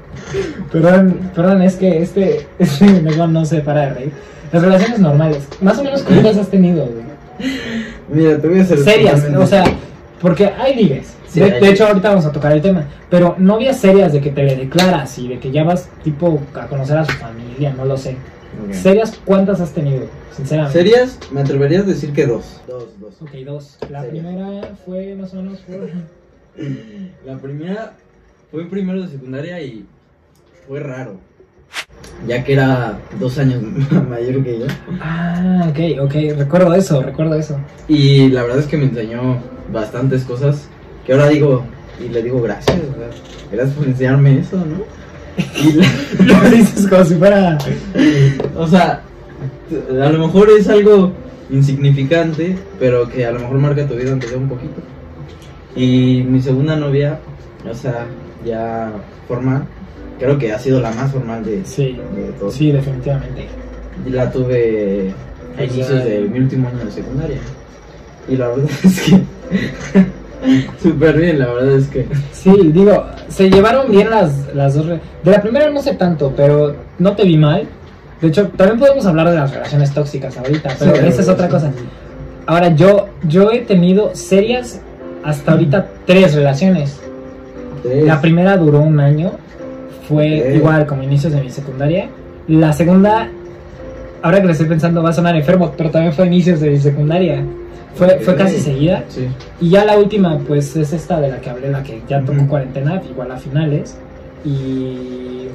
perdón, 0.72 1.32
perdón, 1.36 1.62
es 1.64 1.76
que 1.76 2.02
este. 2.02 2.48
Este 2.60 2.86
mejor 3.02 3.30
no 3.30 3.44
se 3.46 3.60
para 3.62 3.82
de 3.88 3.94
reír. 3.94 4.12
Las 4.52 4.62
relaciones 4.64 5.00
normales. 5.00 5.48
Más 5.62 5.78
o 5.80 5.84
menos, 5.84 6.04
¿cuántas 6.04 6.38
has 6.40 6.50
tenido, 6.50 6.86
güey? 6.86 7.04
Mira, 8.10 8.38
te 8.40 8.48
voy 8.48 8.60
a 8.60 8.64
hacer 8.64 8.80
serias, 8.80 9.24
o 9.36 9.48
sea, 9.48 9.64
porque 10.22 10.46
hay 10.46 10.76
ligues. 10.76 11.16
Sí, 11.28 11.40
de, 11.40 11.46
hay 11.46 11.52
de 11.54 11.60
ligues. 11.62 11.74
hecho, 11.74 11.88
ahorita 11.88 12.10
vamos 12.10 12.26
a 12.26 12.32
tocar 12.32 12.52
el 12.52 12.62
tema. 12.62 12.86
Pero 13.10 13.36
novias 13.40 13.78
serias 13.80 14.12
de 14.14 14.22
que 14.22 14.32
te 14.32 14.44
le 14.44 14.56
declaras 14.56 15.18
y 15.18 15.28
de 15.30 15.40
que 15.40 15.52
ya 15.52 15.64
vas, 15.64 15.90
tipo, 16.04 16.40
a 16.54 16.68
conocer 16.68 16.98
a 16.98 17.06
su 17.06 17.14
familia, 17.14 17.74
no 17.74 17.86
lo 17.86 17.98
sé. 17.98 18.18
Serias, 18.72 19.18
¿cuántas 19.26 19.62
has 19.62 19.72
tenido? 19.72 20.06
Sinceramente. 20.36 20.78
Serias, 20.78 21.18
me 21.32 21.42
atrevería 21.42 21.80
a 21.80 21.84
decir 21.84 22.12
que 22.12 22.28
dos. 22.28 22.62
Dos, 22.68 23.00
dos. 23.00 23.22
Ok, 23.22 23.32
dos. 23.46 23.78
La 23.90 24.04
Serias. 24.04 24.26
primera 24.26 24.76
fue 24.86 25.16
más 25.16 25.34
o 25.34 25.38
menos 25.38 25.60
por. 25.60 25.90
La 27.26 27.38
primera 27.38 27.94
fue 28.52 28.64
en 28.64 28.70
primero 28.70 29.02
de 29.02 29.08
secundaria 29.08 29.62
y 29.62 29.86
fue 30.68 30.82
raro. 30.82 31.16
Ya 32.28 32.44
que 32.44 32.54
era 32.54 33.00
dos 33.20 33.38
años 33.40 33.62
mayor 34.10 34.44
que 34.44 34.60
yo. 34.60 34.66
Ah, 35.02 35.68
ok, 35.70 36.02
ok. 36.04 36.14
Recuerdo 36.38 36.74
eso, 36.76 37.02
recuerdo 37.02 37.36
eso. 37.36 37.58
Y 37.88 38.30
la 38.30 38.44
verdad 38.44 38.60
es 38.60 38.68
que 38.68 38.78
me 38.78 38.86
enseñó 38.86 39.40
bastantes 39.72 40.24
cosas 40.24 40.68
que 41.06 41.14
ahora 41.14 41.30
digo 41.30 41.64
y 42.00 42.10
le 42.10 42.22
digo 42.22 42.42
gracias. 42.42 42.78
gracias 43.52 43.76
por 43.76 43.88
enseñarme 43.88 44.40
eso, 44.40 44.58
¿no? 44.58 44.84
Y 45.38 45.74
Lo 46.24 46.50
dices 46.50 46.88
como 46.88 47.04
si 47.06 47.16
fuera. 47.16 47.58
o 48.56 48.68
sea, 48.68 49.02
a 49.90 50.10
lo 50.10 50.28
mejor 50.28 50.50
es 50.50 50.68
algo 50.68 51.12
insignificante, 51.50 52.56
pero 52.80 53.10
que 53.10 53.26
a 53.26 53.32
lo 53.32 53.40
mejor 53.40 53.58
marca 53.58 53.88
tu 53.88 53.96
vida 53.96 54.12
aunque 54.12 54.28
sea 54.28 54.38
un 54.38 54.50
poquito. 54.50 54.82
Y 55.76 56.24
mi 56.24 56.42
segunda 56.42 56.76
novia, 56.76 57.20
o 57.70 57.74
sea, 57.74 58.06
ya 58.46 58.92
formal, 59.28 59.66
creo 60.22 60.38
que 60.38 60.54
ha 60.54 60.60
sido 60.60 60.80
la 60.80 60.92
más 60.92 61.12
formal 61.12 61.44
de, 61.44 61.66
Sí, 61.66 61.98
de 62.16 62.32
todos. 62.40 62.54
sí, 62.54 62.72
definitivamente. 62.72 63.48
La 64.10 64.32
tuve 64.32 65.12
a 65.54 65.58
Pues 65.58 65.74
inicios 65.76 66.04
de 66.06 66.20
mi 66.22 66.40
último 66.40 66.70
año 66.70 66.86
de 66.86 66.92
secundaria. 66.92 67.38
Y 68.30 68.36
la 68.38 68.48
verdad 68.50 68.66
es 68.84 69.02
que 69.02 69.22
súper 70.82 71.18
bien, 71.18 71.40
la 71.40 71.48
verdad 71.54 71.76
es 71.76 71.88
que 71.88 72.08
Sí, 72.32 72.52
digo, 72.74 73.06
se 73.30 73.50
llevaron 73.50 73.92
bien 73.92 74.10
las, 74.10 74.54
las 74.56 74.76
dos. 74.76 74.86
re- 74.88 75.00
De 75.24 75.32
la 75.32 75.42
primera 75.42 75.70
no 75.70 75.82
sé 75.82 75.94
tanto, 75.96 76.34
pero 76.36 76.76
no 77.00 77.16
te 77.16 77.24
vi 77.24 77.38
mal. 77.38 77.68
De 78.22 78.28
hecho, 78.28 78.48
también 78.50 78.80
podemos 78.80 79.06
hablar 79.06 79.30
de 79.30 79.36
las 79.36 79.52
relaciones 79.52 79.92
tóxicas 79.94 80.38
ahorita, 80.38 80.76
pero 80.80 80.96
Sí, 80.96 81.02
esa 81.06 81.22
es 81.22 81.30
otra 81.30 81.50
cosa. 81.50 81.72
Ahora, 82.46 82.70
yo, 82.76 83.10
yo 83.28 83.52
he 83.52 83.60
tenido 83.60 84.12
serias 84.14 84.80
hasta 85.24 85.52
ahorita 85.54 85.88
tres 86.06 86.34
relaciones. 86.36 87.00
Tres. 87.84 88.06
La 88.06 88.22
primera 88.22 88.58
duró 88.58 88.80
un 88.80 89.00
año, 89.00 89.32
fue 90.12 90.56
igual 90.56 90.86
como 90.86 91.04
inicios 91.04 91.34
de 91.34 91.42
mi 91.42 91.50
secundaria. 91.50 92.10
La 92.48 92.74
segunda, 92.74 93.30
ahora 94.22 94.42
que 94.42 94.46
lo 94.46 94.52
estoy 94.52 94.68
pensando, 94.68 95.02
va 95.02 95.12
a 95.12 95.14
sonar 95.14 95.36
enfermo, 95.36 95.74
pero 95.78 95.90
también 95.90 96.14
fue 96.14 96.28
inicios 96.28 96.60
de 96.60 96.72
mi 96.72 96.80
secundaria. 96.80 97.44
Fue, 97.96 98.20
fue 98.20 98.36
casi 98.36 98.60
seguida. 98.60 99.04
Sí. 99.10 99.28
Y 99.60 99.70
ya 99.70 99.86
la 99.86 99.98
última, 99.98 100.38
pues 100.40 100.76
es 100.76 100.94
esta 100.94 101.20
de 101.20 101.30
la 101.30 101.40
que 101.40 101.50
hablé, 101.50 101.70
la 101.70 101.84
que 101.84 102.02
ya 102.08 102.22
tocó 102.22 102.40
Ujú. 102.40 102.48
cuarentena, 102.48 103.02
igual 103.10 103.32
a 103.32 103.38
finales. 103.38 103.98
Y. 104.44 105.48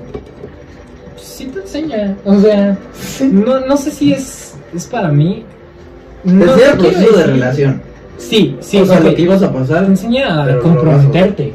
pues, 1.12 1.22
sí 1.26 1.46
te 1.46 1.60
enseña. 1.60 2.16
O 2.24 2.38
sea, 2.40 2.76
no, 3.20 3.60
no 3.60 3.76
sé 3.76 3.90
si 3.90 4.12
es, 4.12 4.54
es 4.74 4.86
para 4.86 5.08
mí. 5.08 5.44
No, 6.24 6.42
el 6.54 6.76
no 6.78 6.82
quiero 6.82 7.16
de 7.16 7.24
relación. 7.24 7.82
Sí, 8.18 8.56
sí, 8.60 8.78
o 8.78 8.86
sea, 8.86 9.00
lo 9.00 9.14
que 9.14 9.22
ibas 9.22 9.42
a 9.42 9.52
pasar. 9.52 9.80
Te 9.84 9.90
enseña 9.90 10.42
a 10.44 10.58
comprometerte. 10.58 11.52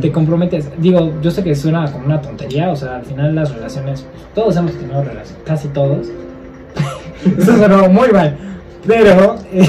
Te 0.00 0.12
comprometes. 0.12 0.68
Digo, 0.78 1.12
yo 1.20 1.30
sé 1.30 1.42
que 1.42 1.54
suena 1.54 1.90
como 1.90 2.06
una 2.06 2.20
tontería, 2.20 2.70
o 2.70 2.76
sea, 2.76 2.96
al 2.96 3.04
final 3.04 3.34
las 3.34 3.52
relaciones, 3.54 4.06
todos 4.34 4.56
hemos 4.56 4.72
tenido 4.72 5.02
relaciones, 5.02 5.42
casi 5.44 5.68
todos. 5.68 6.06
Eso 7.38 7.56
sonó 7.56 7.88
muy 7.88 8.08
mal. 8.12 8.36
Pero, 8.86 9.36
eh, 9.52 9.68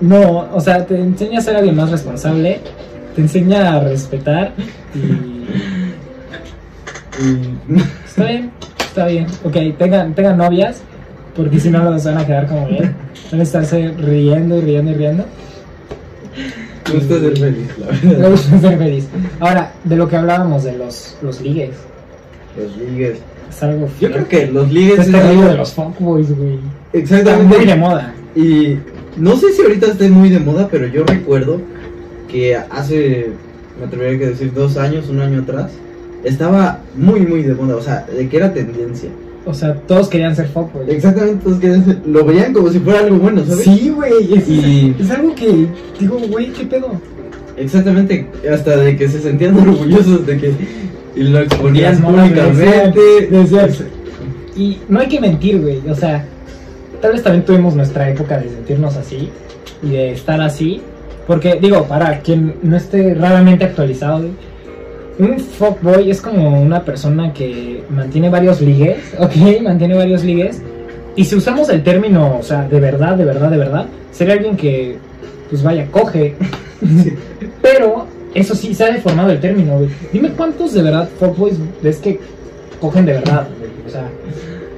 no, 0.00 0.46
o 0.52 0.60
sea, 0.60 0.84
te 0.84 0.98
enseña 1.00 1.38
a 1.38 1.42
ser 1.42 1.56
alguien 1.56 1.76
más 1.76 1.90
responsable, 1.90 2.60
te 3.14 3.20
enseña 3.22 3.74
a 3.76 3.80
respetar 3.80 4.52
y 4.94 4.98
Y- 7.24 7.54
está 8.06 8.24
bien, 8.24 8.50
está 8.78 9.06
bien. 9.06 9.26
Ok, 9.44 9.56
tengan, 9.78 10.14
tengan 10.14 10.36
novias, 10.36 10.82
porque 11.36 11.60
si 11.60 11.70
no 11.70 11.82
los 11.84 12.04
van 12.04 12.18
a 12.18 12.26
quedar 12.26 12.46
como 12.46 12.66
bien. 12.68 12.94
Van 13.30 13.40
a 13.40 13.42
estarse 13.42 13.88
riendo 13.98 14.56
y 14.58 14.60
riendo 14.62 14.90
y 14.90 14.94
riendo. 14.94 15.24
Me 16.88 16.94
gusta 17.00 17.18
ser 17.20 17.36
feliz, 17.38 17.68
la 17.78 17.86
Me 18.02 18.14
verdad. 18.14 18.30
gusta 18.30 18.58
ser 18.60 18.78
feliz. 18.78 19.08
Ahora, 19.40 19.72
de 19.84 19.96
lo 19.96 20.08
que 20.08 20.16
hablábamos 20.16 20.64
de 20.64 20.76
los, 20.78 21.16
los 21.22 21.40
ligues, 21.40 21.70
Los 22.56 22.76
ligues. 22.76 23.18
es 23.50 23.62
algo 23.62 23.88
Yo 24.00 24.10
creo 24.12 24.28
que 24.28 24.46
los 24.46 24.70
ligues 24.72 25.00
es 25.00 25.12
rollo 25.12 25.24
algo- 25.28 25.44
de 25.48 25.56
los 25.56 25.72
fuckboys, 25.72 26.36
güey. 26.36 26.58
Está 26.92 27.16
Exactamente. 27.18 27.56
muy 27.58 27.66
de 27.66 27.74
moda. 27.76 28.14
Y 28.36 28.76
no 29.16 29.36
sé 29.36 29.52
si 29.52 29.62
ahorita 29.62 29.86
esté 29.88 30.08
muy 30.08 30.28
de 30.30 30.38
moda, 30.38 30.68
pero 30.70 30.86
yo 30.86 31.04
recuerdo 31.04 31.60
que 32.30 32.56
hace, 32.56 33.30
me 33.80 33.86
atrevería 33.86 34.28
a 34.28 34.30
decir, 34.30 34.52
dos 34.54 34.76
años, 34.76 35.08
un 35.08 35.20
año 35.20 35.40
atrás, 35.40 35.72
estaba 36.22 36.80
muy, 36.96 37.20
muy 37.20 37.42
de 37.42 37.54
moda, 37.54 37.76
o 37.76 37.82
sea, 37.82 38.06
de 38.06 38.28
que 38.28 38.36
era 38.36 38.52
tendencia. 38.52 39.10
O 39.48 39.54
sea, 39.54 39.74
todos 39.74 40.08
querían 40.08 40.34
ser 40.34 40.48
fuckboy. 40.48 40.90
Exactamente, 40.90 41.44
todos 41.44 41.60
querían 41.60 41.84
ser- 41.84 42.00
lo 42.04 42.24
veían 42.24 42.52
como 42.52 42.68
si 42.70 42.80
fuera 42.80 42.98
algo 43.00 43.16
bueno, 43.18 43.42
¿sabes? 43.46 43.64
Sí, 43.64 43.90
güey. 43.94 44.34
Es, 44.34 44.48
Y- 44.48 44.94
es 44.98 45.10
algo 45.10 45.34
que 45.36 45.68
digo, 46.00 46.18
güey, 46.28 46.52
¿qué 46.52 46.64
pedo? 46.64 47.00
Exactamente, 47.56 48.26
hasta 48.52 48.76
de 48.76 48.96
que 48.96 49.08
se 49.08 49.20
sentían 49.20 49.56
orgullosos 49.58 50.26
de 50.26 50.36
que 50.38 50.52
y 51.14 51.22
lo 51.22 51.38
exponían 51.40 51.96
públicamente. 52.02 53.28
decían- 53.30 53.62
decían- 53.70 53.88
Y 54.56 54.78
no 54.88 55.00
hay 55.00 55.08
que 55.08 55.20
mentir, 55.20 55.60
güey. 55.60 55.80
O 55.88 55.94
sea, 55.94 56.24
tal 57.00 57.12
vez 57.12 57.22
también 57.22 57.44
tuvimos 57.44 57.74
nuestra 57.74 58.10
época 58.10 58.38
de 58.38 58.48
sentirnos 58.50 58.96
así 58.96 59.30
y 59.82 59.90
de 59.90 60.12
estar 60.12 60.40
así. 60.40 60.80
Porque, 61.26 61.58
digo, 61.60 61.84
para 61.84 62.20
quien 62.20 62.54
no 62.62 62.76
esté 62.76 63.14
raramente 63.14 63.64
actualizado, 63.64 64.18
güey, 64.18 64.32
un 65.18 65.38
fuckboy 65.38 66.10
es 66.10 66.20
como 66.20 66.60
una 66.60 66.84
persona 66.84 67.32
que 67.32 67.82
mantiene 67.90 68.28
varios 68.28 68.60
ligues, 68.60 68.98
¿ok? 69.18 69.62
Mantiene 69.62 69.94
varios 69.94 70.24
ligues. 70.24 70.60
Y 71.14 71.24
si 71.24 71.34
usamos 71.34 71.68
el 71.70 71.82
término, 71.82 72.36
o 72.38 72.42
sea, 72.42 72.68
de 72.68 72.78
verdad, 72.78 73.16
de 73.16 73.24
verdad, 73.24 73.50
de 73.50 73.56
verdad, 73.56 73.86
sería 74.12 74.34
alguien 74.34 74.56
que, 74.56 74.98
pues 75.48 75.62
vaya, 75.62 75.86
coge. 75.90 76.34
Pero, 77.62 78.06
eso 78.34 78.54
sí, 78.54 78.74
se 78.74 78.84
ha 78.84 78.92
deformado 78.92 79.30
el 79.30 79.40
término, 79.40 79.78
güey. 79.78 79.88
Dime 80.12 80.30
cuántos 80.30 80.74
de 80.74 80.82
verdad 80.82 81.08
fuckboys 81.18 81.56
ves 81.82 81.96
que 81.98 82.20
cogen 82.80 83.06
de 83.06 83.14
verdad, 83.14 83.46
güey. 83.58 83.70
O 83.86 83.90
sea, 83.90 84.10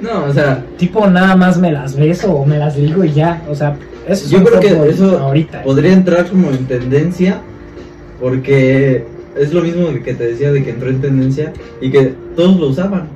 No, 0.01 0.27
o 0.27 0.33
sea, 0.33 0.65
tipo 0.77 1.05
nada 1.09 1.35
más 1.35 1.59
me 1.59 1.73
las 1.73 1.97
beso 1.97 2.33
o 2.33 2.47
me 2.47 2.59
las 2.59 2.77
ligo 2.77 3.03
y 3.03 3.13
ya. 3.13 3.43
O 3.51 3.55
sea, 3.57 3.75
eso 4.07 4.25
es 4.25 4.31
yo 4.31 4.45
creo 4.45 4.61
que 4.61 4.91
eso 4.91 5.19
ahorita. 5.19 5.63
podría 5.65 5.93
entrar 5.93 6.27
como 6.27 6.51
en 6.51 6.67
tendencia 6.67 7.41
porque 8.21 9.05
es 9.39 9.53
lo 9.53 9.63
mismo 9.63 9.87
que 10.05 10.15
te 10.15 10.27
decía 10.29 10.53
de 10.53 10.63
que 10.65 10.71
entró 10.71 10.89
en 10.91 11.01
tendencia 11.01 11.53
y 11.81 11.91
que 11.91 12.15
todos 12.37 12.59
lo 12.59 12.69
usaban, 12.69 13.09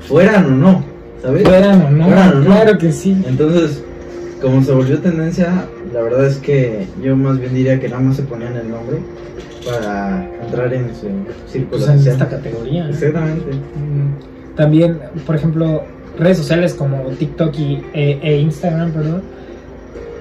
fueran 0.00 0.46
o 0.46 0.50
no, 0.50 0.84
¿sabes? 1.22 1.42
Fueran 1.42 1.82
o 1.82 1.90
no, 1.90 2.04
Fueran 2.04 2.28
o 2.30 2.34
no. 2.40 2.44
claro 2.46 2.78
que 2.78 2.92
sí. 2.92 3.16
Entonces, 3.26 3.82
como 4.40 4.62
se 4.62 4.72
volvió 4.72 4.98
tendencia, 4.98 5.64
la 5.92 6.02
verdad 6.02 6.26
es 6.26 6.36
que 6.38 6.86
yo 7.02 7.16
más 7.16 7.38
bien 7.38 7.54
diría 7.54 7.80
que 7.80 7.88
nada 7.88 8.00
más 8.02 8.16
se 8.16 8.22
ponían 8.22 8.56
el 8.56 8.70
nombre 8.70 8.98
para 9.64 10.28
entrar 10.44 10.72
en 10.72 10.88
su 10.94 11.08
círculo 11.50 11.78
Pues 11.78 11.88
en 11.90 11.98
social. 11.98 12.12
esta 12.14 12.28
categoría. 12.28 12.88
Exactamente. 12.88 13.50
Mm, 13.52 14.54
También, 14.56 14.98
por 15.26 15.34
ejemplo, 15.36 15.82
redes 16.18 16.38
sociales 16.38 16.72
como 16.74 16.98
TikTok 17.18 17.54
y, 17.58 17.82
e, 17.92 18.18
e 18.22 18.38
Instagram, 18.40 18.92
perdón, 18.92 19.22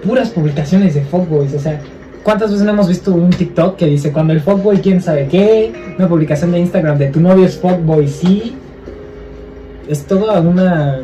puras 0.03 0.29
publicaciones 0.31 0.95
de 0.95 1.01
fuckboys. 1.03 1.53
O 1.53 1.59
sea, 1.59 1.79
¿cuántas 2.25 2.49
veces 2.51 2.65
no 2.65 2.71
hemos 2.71 2.87
visto 2.89 3.13
un 3.13 3.29
TikTok 3.29 3.77
que 3.77 3.85
dice 3.85 4.11
cuando 4.11 4.33
el 4.33 4.41
fuckboy 4.41 4.79
quién 4.81 5.01
sabe 5.01 5.27
qué? 5.29 5.71
Una 5.97 6.09
publicación 6.09 6.51
de 6.51 6.59
Instagram 6.59 6.97
de 6.97 7.07
tu 7.11 7.21
novio 7.21 7.45
es 7.45 7.57
fuckboy, 7.57 8.07
sí. 8.07 8.55
Es 9.87 10.03
toda 10.05 10.41
una. 10.41 11.01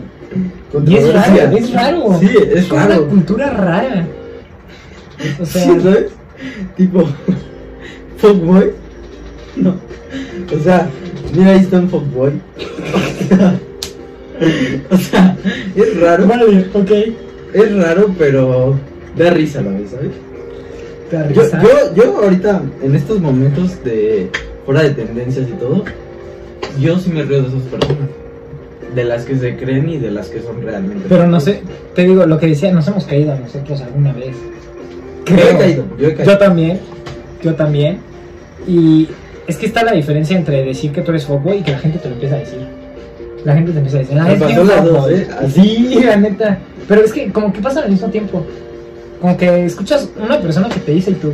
Y 0.87 0.95
es 0.95 1.13
raro, 1.13 1.57
es 1.57 1.73
raro. 1.73 2.19
Sí, 2.19 2.25
es 2.25 2.55
Es 2.55 2.65
como 2.65 2.81
una 2.81 2.89
raro. 2.95 3.07
cultura 3.07 3.49
rara. 3.51 4.07
O 5.39 5.45
sea, 5.45 5.63
Sí, 5.63 5.79
¿sabes? 5.83 6.05
Tipo, 6.75 7.03
fuckboy. 8.17 8.71
No. 9.57 9.75
O 10.55 10.59
sea, 10.63 10.89
mira, 11.35 11.51
ahí 11.51 11.59
está 11.59 11.77
un 11.77 11.89
fuckboy. 11.89 12.31
o 14.89 14.97
sea, 14.97 15.37
es 15.75 15.99
raro. 16.01 16.25
vale, 16.27 16.65
ok. 16.73 16.91
Es 17.53 17.75
raro, 17.75 18.09
pero 18.17 18.75
da 19.15 19.29
risa 19.29 19.59
a 19.59 19.63
la 19.63 19.71
vez, 19.71 19.91
¿sabes? 19.91 20.11
Yo, 21.11 21.43
yo, 21.61 21.95
yo 21.95 22.17
ahorita, 22.23 22.61
en 22.81 22.95
estos 22.95 23.19
momentos 23.19 23.83
de 23.83 24.29
fuera 24.65 24.83
de 24.83 24.91
tendencias 24.91 25.47
y 25.49 25.53
todo, 25.53 25.83
yo 26.79 26.97
sí 26.99 27.11
me 27.11 27.23
río 27.23 27.41
de 27.41 27.49
esas 27.49 27.61
personas. 27.63 28.09
De 28.95 29.05
las 29.05 29.23
que 29.23 29.37
se 29.37 29.55
creen 29.55 29.89
y 29.89 29.97
de 29.97 30.11
las 30.11 30.27
que 30.27 30.41
son 30.41 30.61
realmente. 30.61 31.05
Pero 31.07 31.25
no 31.27 31.39
sé, 31.39 31.61
te 31.95 32.03
digo, 32.03 32.25
lo 32.25 32.37
que 32.37 32.47
decía, 32.47 32.71
nos 32.73 32.87
hemos 32.87 33.05
caído 33.05 33.31
a 33.31 33.35
nosotros 33.35 33.79
alguna 33.81 34.11
vez. 34.11 34.35
Yo 35.25 35.35
he 35.35 35.57
caído, 35.57 35.85
yo 35.97 36.07
he 36.09 36.15
caído. 36.15 36.31
Yo 36.31 36.37
también, 36.37 36.79
yo 37.41 37.55
también. 37.55 37.99
Y 38.67 39.07
es 39.47 39.57
que 39.57 39.65
está 39.65 39.83
la 39.83 39.93
diferencia 39.93 40.37
entre 40.37 40.63
decir 40.65 40.91
que 40.91 41.01
tú 41.01 41.11
eres 41.11 41.25
fuckboy 41.25 41.59
y 41.59 41.61
que 41.63 41.71
la 41.71 41.79
gente 41.79 41.99
te 41.99 42.09
lo 42.09 42.15
empieza 42.15 42.35
a 42.35 42.39
decir. 42.39 42.59
La 43.45 43.53
gente 43.53 43.71
te 43.71 43.77
empieza 43.77 43.97
a 43.97 44.01
decir, 44.01 44.17
ah, 44.19 44.31
es 44.33 44.39
fuckboy". 44.39 45.13
¿eh? 45.13 45.27
Sí, 45.53 46.01
la 46.05 46.17
neta. 46.17 46.59
Pero 46.87 47.01
es 47.01 47.13
que 47.13 47.31
como 47.31 47.53
que 47.53 47.61
pasa 47.61 47.81
al 47.83 47.89
mismo 47.89 48.09
tiempo. 48.09 48.45
Como 49.21 49.37
que 49.37 49.65
escuchas 49.65 50.09
una 50.21 50.39
persona 50.41 50.67
que 50.69 50.79
te 50.79 50.91
dice 50.93 51.11
y 51.11 51.13
tú, 51.15 51.31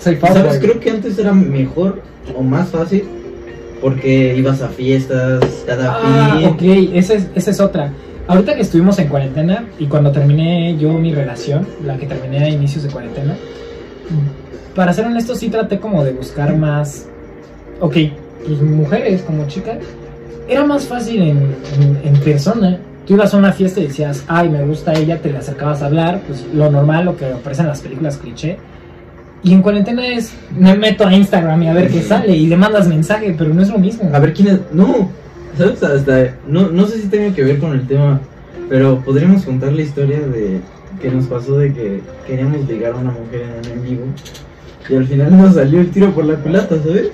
soy. 0.00 0.16
¿Sabes? 0.16 0.58
Creo 0.58 0.80
que 0.80 0.90
antes 0.90 1.18
era 1.18 1.32
mejor 1.32 2.00
o 2.34 2.42
más 2.42 2.70
fácil 2.70 3.04
porque 3.82 4.34
ibas 4.36 4.60
a 4.62 4.68
fiestas 4.68 5.44
cada 5.66 5.98
Ah, 6.02 6.36
fin. 6.38 6.48
ok, 6.48 6.62
esa 6.94 7.14
es, 7.14 7.26
esa 7.34 7.50
es 7.50 7.60
otra. 7.60 7.92
Ahorita 8.28 8.54
que 8.54 8.62
estuvimos 8.62 8.98
en 8.98 9.08
cuarentena 9.08 9.64
y 9.78 9.86
cuando 9.86 10.12
terminé 10.12 10.76
yo 10.78 10.92
mi 10.92 11.12
relación, 11.14 11.66
la 11.84 11.96
que 11.96 12.06
terminé 12.06 12.44
a 12.44 12.48
inicios 12.48 12.84
de 12.84 12.90
cuarentena, 12.90 13.36
para 14.74 14.92
ser 14.92 15.06
honesto 15.06 15.34
sí 15.34 15.48
traté 15.48 15.80
como 15.80 16.04
de 16.04 16.12
buscar 16.12 16.56
más, 16.56 17.06
ok, 17.80 17.96
pues 18.46 18.62
mujeres 18.62 19.22
como 19.22 19.46
chicas, 19.48 19.78
era 20.48 20.64
más 20.64 20.84
fácil 20.84 21.22
en, 21.22 21.38
en, 21.80 22.00
en 22.04 22.20
persona. 22.20 22.78
Tú 23.10 23.16
ibas 23.16 23.34
a 23.34 23.38
una 23.38 23.52
fiesta 23.52 23.80
y 23.80 23.88
decías, 23.88 24.22
ay, 24.28 24.48
me 24.48 24.64
gusta 24.64 24.92
ella, 24.92 25.20
te 25.20 25.32
le 25.32 25.38
acercabas 25.38 25.82
a 25.82 25.86
hablar, 25.86 26.20
pues 26.28 26.46
lo 26.54 26.70
normal, 26.70 27.06
lo 27.06 27.16
que 27.16 27.24
aparece 27.24 27.62
en 27.62 27.66
las 27.66 27.80
películas 27.80 28.16
cliché. 28.18 28.56
Y 29.42 29.52
en 29.52 29.62
cuarentena 29.62 30.06
es, 30.06 30.32
me 30.56 30.76
meto 30.76 31.04
a 31.04 31.12
Instagram 31.12 31.60
y 31.64 31.66
a 31.66 31.72
ver 31.72 31.90
qué 31.90 32.02
sale 32.02 32.36
y 32.36 32.46
le 32.46 32.56
mandas 32.56 32.86
mensaje, 32.86 33.34
pero 33.36 33.52
no 33.52 33.62
es 33.62 33.68
lo 33.68 33.78
mismo. 33.78 34.08
A 34.14 34.20
ver 34.20 34.32
quién 34.32 34.46
es. 34.46 34.60
No, 34.72 35.10
¿sabes? 35.58 35.82
Hasta. 35.82 36.36
No, 36.46 36.68
no 36.68 36.86
sé 36.86 37.02
si 37.02 37.08
tenga 37.08 37.34
que 37.34 37.42
ver 37.42 37.58
con 37.58 37.72
el 37.72 37.84
tema, 37.88 38.20
pero 38.68 39.00
podríamos 39.00 39.44
contar 39.44 39.72
la 39.72 39.82
historia 39.82 40.20
de 40.20 40.60
que 41.02 41.10
nos 41.10 41.26
pasó 41.26 41.58
de 41.58 41.72
que 41.72 42.00
queríamos 42.28 42.64
ligar 42.68 42.92
a 42.92 42.98
una 42.98 43.10
mujer 43.10 43.42
en 43.42 43.72
un 43.72 43.78
en 43.78 43.90
vivo 43.90 44.04
y 44.88 44.94
al 44.94 45.06
final 45.08 45.36
nos 45.36 45.56
salió 45.56 45.80
el 45.80 45.90
tiro 45.90 46.12
por 46.12 46.26
la 46.26 46.36
culata, 46.36 46.76
¿sabes? 46.80 47.10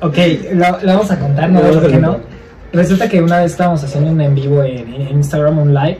Ok, 0.00 0.16
lo, 0.54 0.80
lo 0.80 0.86
vamos 0.94 1.10
a 1.10 1.18
contar, 1.18 1.50
no 1.50 1.60
Lo 1.60 1.66
vamos 1.66 1.76
¿por 1.82 1.90
a 1.90 1.92
qué 1.92 2.00
no? 2.00 2.39
Resulta 2.72 3.08
que 3.08 3.20
una 3.20 3.38
vez 3.40 3.52
estábamos 3.52 3.82
haciendo 3.82 4.10
un 4.10 4.20
en 4.20 4.34
vivo 4.34 4.62
en, 4.62 4.92
en 4.94 5.08
Instagram, 5.18 5.58
un 5.58 5.74
live. 5.74 5.98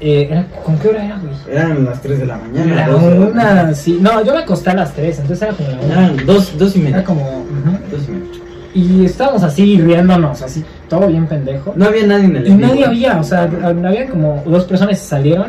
Eh, 0.00 0.28
era- 0.30 0.46
¿Con 0.64 0.78
qué 0.78 0.88
hora 0.88 1.04
era, 1.04 1.18
güey? 1.18 1.34
Eran 1.56 1.84
las 1.84 2.00
3 2.02 2.18
de 2.20 2.26
la 2.26 2.36
mañana. 2.38 2.84
Era 2.84 2.96
una, 2.96 3.74
sí. 3.74 3.98
No, 4.00 4.24
yo 4.24 4.32
me 4.32 4.40
acosté 4.40 4.70
a 4.70 4.74
las 4.74 4.92
3, 4.94 5.18
entonces 5.20 5.42
era 5.48 5.52
como 5.56 5.68
la 5.70 5.76
una. 5.80 5.94
Eran 6.14 6.26
dos, 6.26 6.58
dos 6.58 6.76
y 6.76 6.78
media. 6.80 6.96
Era 6.96 7.04
como. 7.04 7.22
ujú. 7.22 7.78
Dos 7.90 8.08
y 8.08 8.10
media. 8.12 8.30
Y 8.72 9.04
estábamos 9.04 9.42
así 9.42 9.80
riéndonos, 9.80 10.42
así, 10.42 10.64
todo 10.88 11.08
bien 11.08 11.26
pendejo. 11.26 11.72
No 11.76 11.86
había 11.86 12.06
nadie 12.06 12.26
en 12.26 12.36
el 12.36 12.46
Y 12.46 12.50
vivo. 12.54 12.68
nadie 12.68 12.84
había, 12.86 13.18
o 13.18 13.24
sea, 13.24 13.50
había 13.64 14.06
como 14.08 14.42
dos 14.46 14.64
personas 14.64 14.98
que 15.00 15.04
salieron. 15.04 15.46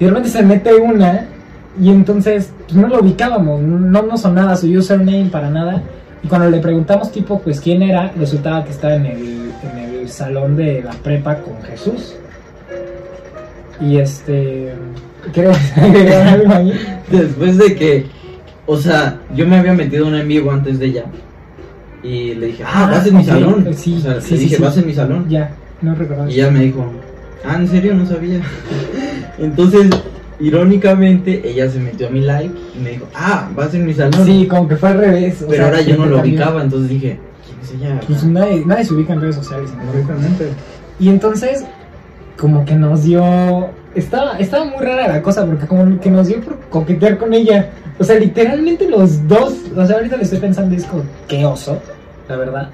Y 0.00 0.04
de 0.04 0.10
repente 0.10 0.30
se 0.30 0.42
mete 0.42 0.74
una. 0.74 1.26
Y 1.80 1.90
entonces, 1.90 2.50
pues 2.64 2.74
no 2.74 2.88
lo 2.88 3.00
ubicábamos, 3.00 3.60
no 3.60 4.02
nos 4.02 4.20
sonaba 4.22 4.56
su 4.56 4.66
username 4.66 5.28
para 5.30 5.48
nada. 5.48 5.80
Y 6.22 6.26
cuando 6.28 6.50
le 6.50 6.58
preguntamos, 6.58 7.12
tipo, 7.12 7.38
pues 7.38 7.60
quién 7.60 7.82
era, 7.82 8.10
resultaba 8.18 8.64
que 8.64 8.70
estaba 8.72 8.94
en 8.96 9.06
el, 9.06 9.45
el 10.06 10.12
salón 10.12 10.56
de 10.56 10.82
la 10.82 10.92
prepa 10.92 11.38
con 11.40 11.60
Jesús. 11.64 12.14
Y 13.80 13.98
este. 13.98 14.72
¿Quieres 15.32 15.58
agregar 15.76 16.28
algo 16.28 16.52
ahí? 16.54 16.72
Después 17.10 17.58
de 17.58 17.74
que, 17.74 18.06
o 18.66 18.76
sea, 18.76 19.18
yo 19.34 19.46
me 19.46 19.56
había 19.58 19.74
metido 19.74 20.06
una 20.06 20.20
en 20.20 20.28
vivo 20.28 20.52
antes 20.52 20.78
de 20.78 20.86
ella. 20.86 21.04
Y 22.04 22.34
le 22.34 22.46
dije, 22.48 22.62
ah, 22.64 22.84
Ah, 22.86 22.90
vas 22.90 23.06
en 23.06 23.16
mi 23.16 23.22
ok, 23.22 23.28
salón. 23.28 23.68
sí, 23.76 23.96
o 23.98 24.00
sea, 24.00 24.20
sí, 24.20 24.30
le 24.34 24.36
sí, 24.38 24.44
dije, 24.44 24.56
sí. 24.56 24.62
vas 24.62 24.76
en 24.78 24.86
mi 24.86 24.94
salón. 24.94 25.26
Ya, 25.28 25.50
no 25.82 25.94
recordaba. 25.96 26.30
Y 26.30 26.34
ella 26.34 26.50
me 26.52 26.60
dijo, 26.60 26.86
ah, 27.44 27.56
¿en 27.56 27.68
serio? 27.68 27.94
No 27.94 28.06
sabía. 28.06 28.40
Entonces, 29.38 29.88
irónicamente, 30.38 31.42
ella 31.50 31.68
se 31.68 31.80
metió 31.80 32.06
a 32.06 32.10
mi 32.10 32.20
live 32.20 32.50
y 32.78 32.82
me 32.82 32.90
dijo, 32.90 33.06
ah, 33.14 33.50
vas 33.56 33.74
en 33.74 33.86
mi 33.86 33.92
salón. 33.94 34.24
Sí, 34.24 34.46
como 34.48 34.68
que 34.68 34.76
fue 34.76 34.90
al 34.90 34.98
revés. 34.98 35.42
o 35.42 35.48
Pero 35.48 35.56
sea, 35.56 35.64
ahora 35.66 35.80
yo 35.80 35.96
no 35.96 36.06
lo 36.06 36.20
ubicaba, 36.20 36.62
entonces 36.62 36.88
dije, 36.90 37.18
¿quién 37.60 37.64
es 37.64 37.82
ella? 37.82 38.00
Pues 38.06 38.24
nadie, 38.24 38.64
nadie 38.66 38.84
se 38.84 38.94
ubica 38.94 39.12
en 39.12 39.20
redes 39.20 39.36
sociales. 39.36 39.70
¿no? 39.74 39.86
Correctamente. 39.86 40.50
Y 40.98 41.08
entonces, 41.08 41.64
como 42.38 42.64
que 42.64 42.74
nos 42.74 43.04
dio. 43.04 43.70
Estaba, 43.94 44.38
estaba 44.38 44.64
muy 44.64 44.84
rara 44.84 45.08
la 45.08 45.22
cosa, 45.22 45.46
porque 45.46 45.66
como 45.66 45.98
que 46.00 46.10
nos 46.10 46.28
dio 46.28 46.40
por 46.42 46.60
coquetear 46.68 47.18
con 47.18 47.32
ella. 47.32 47.70
O 47.98 48.04
sea, 48.04 48.18
literalmente 48.18 48.88
los 48.88 49.26
dos. 49.26 49.54
O 49.74 49.86
sea, 49.86 49.96
ahorita 49.96 50.16
le 50.16 50.22
estoy 50.22 50.38
pensando, 50.38 50.74
es 50.74 50.84
como, 50.84 51.02
qué 51.28 51.44
oso, 51.44 51.80
la 52.28 52.36
verdad. 52.36 52.70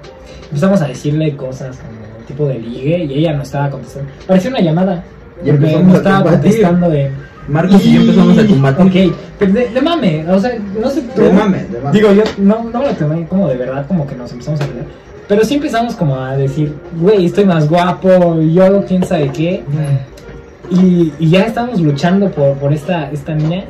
Empezamos 0.47 0.81
a 0.81 0.87
decirle 0.87 1.35
cosas 1.35 1.77
como 1.77 2.25
tipo 2.27 2.47
de 2.47 2.59
ligue, 2.59 3.05
y 3.05 3.19
ella 3.19 3.33
no 3.33 3.43
estaba 3.43 3.69
contestando. 3.69 4.11
Parecía 4.27 4.49
una 4.49 4.61
llamada. 4.61 5.03
Y 5.43 5.49
Porque 5.49 5.65
empezamos 5.65 5.87
no 5.87 5.95
estaba 5.95 6.29
contestando 6.29 6.89
de. 6.89 7.11
Marcos 7.47 7.85
y 7.85 7.93
yo 7.93 8.01
empezamos 8.01 8.37
a 8.37 8.47
combatir. 8.47 9.07
Ok, 9.09 9.15
pero 9.39 9.53
de, 9.53 9.67
de 9.69 9.81
mame, 9.81 10.25
o 10.29 10.39
sea, 10.39 10.51
no 10.81 10.89
sé 10.89 11.01
tú. 11.13 11.21
De 11.21 11.31
mame, 11.31 11.63
de 11.65 11.79
mame. 11.79 11.97
Digo, 11.97 12.13
yo 12.13 12.23
no, 12.37 12.63
no 12.71 12.79
me 12.79 12.87
lo 12.87 12.93
tomé 12.93 13.25
como 13.27 13.47
de 13.47 13.55
verdad, 13.57 13.85
como 13.87 14.07
que 14.07 14.15
nos 14.15 14.31
empezamos 14.31 14.61
a 14.61 14.65
pelear. 14.65 14.85
Pero 15.27 15.43
sí 15.45 15.55
empezamos 15.55 15.95
como 15.95 16.19
a 16.19 16.35
decir, 16.35 16.73
güey, 16.99 17.25
estoy 17.25 17.45
más 17.45 17.69
guapo, 17.69 18.41
yo 18.41 18.83
quién 18.85 19.03
sabe 19.05 19.29
qué. 19.31 19.63
Y, 20.69 21.13
y 21.19 21.29
ya 21.29 21.41
estábamos 21.43 21.81
luchando 21.81 22.29
por, 22.31 22.53
por 22.57 22.71
esta, 22.73 23.09
esta 23.11 23.33
niña 23.33 23.65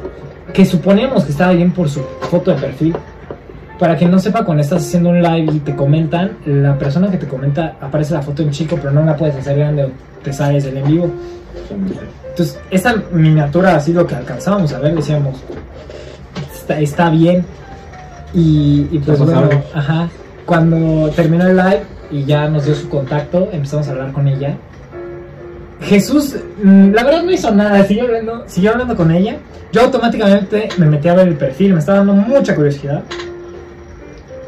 que 0.54 0.66
suponemos 0.66 1.24
que 1.26 1.32
estaba 1.32 1.54
bien 1.54 1.72
por 1.72 1.90
su 1.90 2.02
foto 2.30 2.52
de 2.52 2.58
perfil. 2.58 2.96
para 3.80 3.98
quien 3.98 4.12
no 4.12 4.20
sepa, 4.20 4.46
cuando 4.46 4.62
estás 4.62 4.86
haciendo 4.86 5.10
un 5.10 5.22
live 5.22 5.52
y 5.54 5.60
te 5.60 5.76
comentan, 5.76 6.38
la 6.46 6.78
persona 6.78 7.10
que 7.10 7.18
te 7.18 7.28
comenta 7.28 7.76
aparece 7.82 8.14
la 8.14 8.22
foto 8.22 8.42
en 8.44 8.52
chico, 8.52 8.78
pero 8.78 8.92
no 8.92 9.04
la 9.04 9.16
puedes 9.18 9.36
hacer 9.36 9.58
grande 9.58 9.84
o 9.86 9.90
te 10.24 10.32
sales 10.32 10.64
del 10.64 10.78
en 10.78 10.88
vivo. 10.88 11.10
Entonces, 12.34 12.60
esta 12.72 12.96
miniatura 13.12 13.76
así 13.76 13.94
lo 13.94 14.08
que 14.08 14.16
alcanzábamos 14.16 14.74
a 14.74 14.80
ver, 14.80 14.96
decíamos, 14.96 15.40
está, 16.54 16.80
está 16.80 17.10
bien. 17.12 17.46
Y, 18.34 18.88
y 18.92 19.00
pues 19.00 19.20
bueno, 19.20 19.50
ajá, 19.76 20.10
cuando 20.46 21.12
terminó 21.12 21.46
el 21.46 21.56
live 21.56 21.84
y 22.10 22.26
ya 22.26 22.48
nos 22.48 22.66
dio 22.66 22.74
su 22.74 22.90
contacto, 22.90 23.50
empezamos 23.52 23.88
a 23.88 23.92
hablar 23.92 24.12
con 24.12 24.28
ella. 24.28 24.58
Jesús, 25.82 26.36
mm, 26.64 26.92
la 26.92 27.04
verdad 27.04 27.24
no 27.24 27.32
hizo 27.32 27.52
nada, 27.52 27.86
siguió 27.86 28.06
hablando, 28.06 28.44
siguió 28.48 28.72
hablando 28.72 28.96
con 28.96 29.12
ella. 29.12 29.38
Yo 29.72 29.82
automáticamente 29.82 30.70
me 30.78 30.88
metí 30.88 31.08
a 31.08 31.14
ver 31.14 31.28
el 31.28 31.36
perfil, 31.36 31.74
me 31.74 31.80
estaba 31.80 32.00
dando 32.00 32.14
mucha 32.14 32.56
curiosidad. 32.56 33.04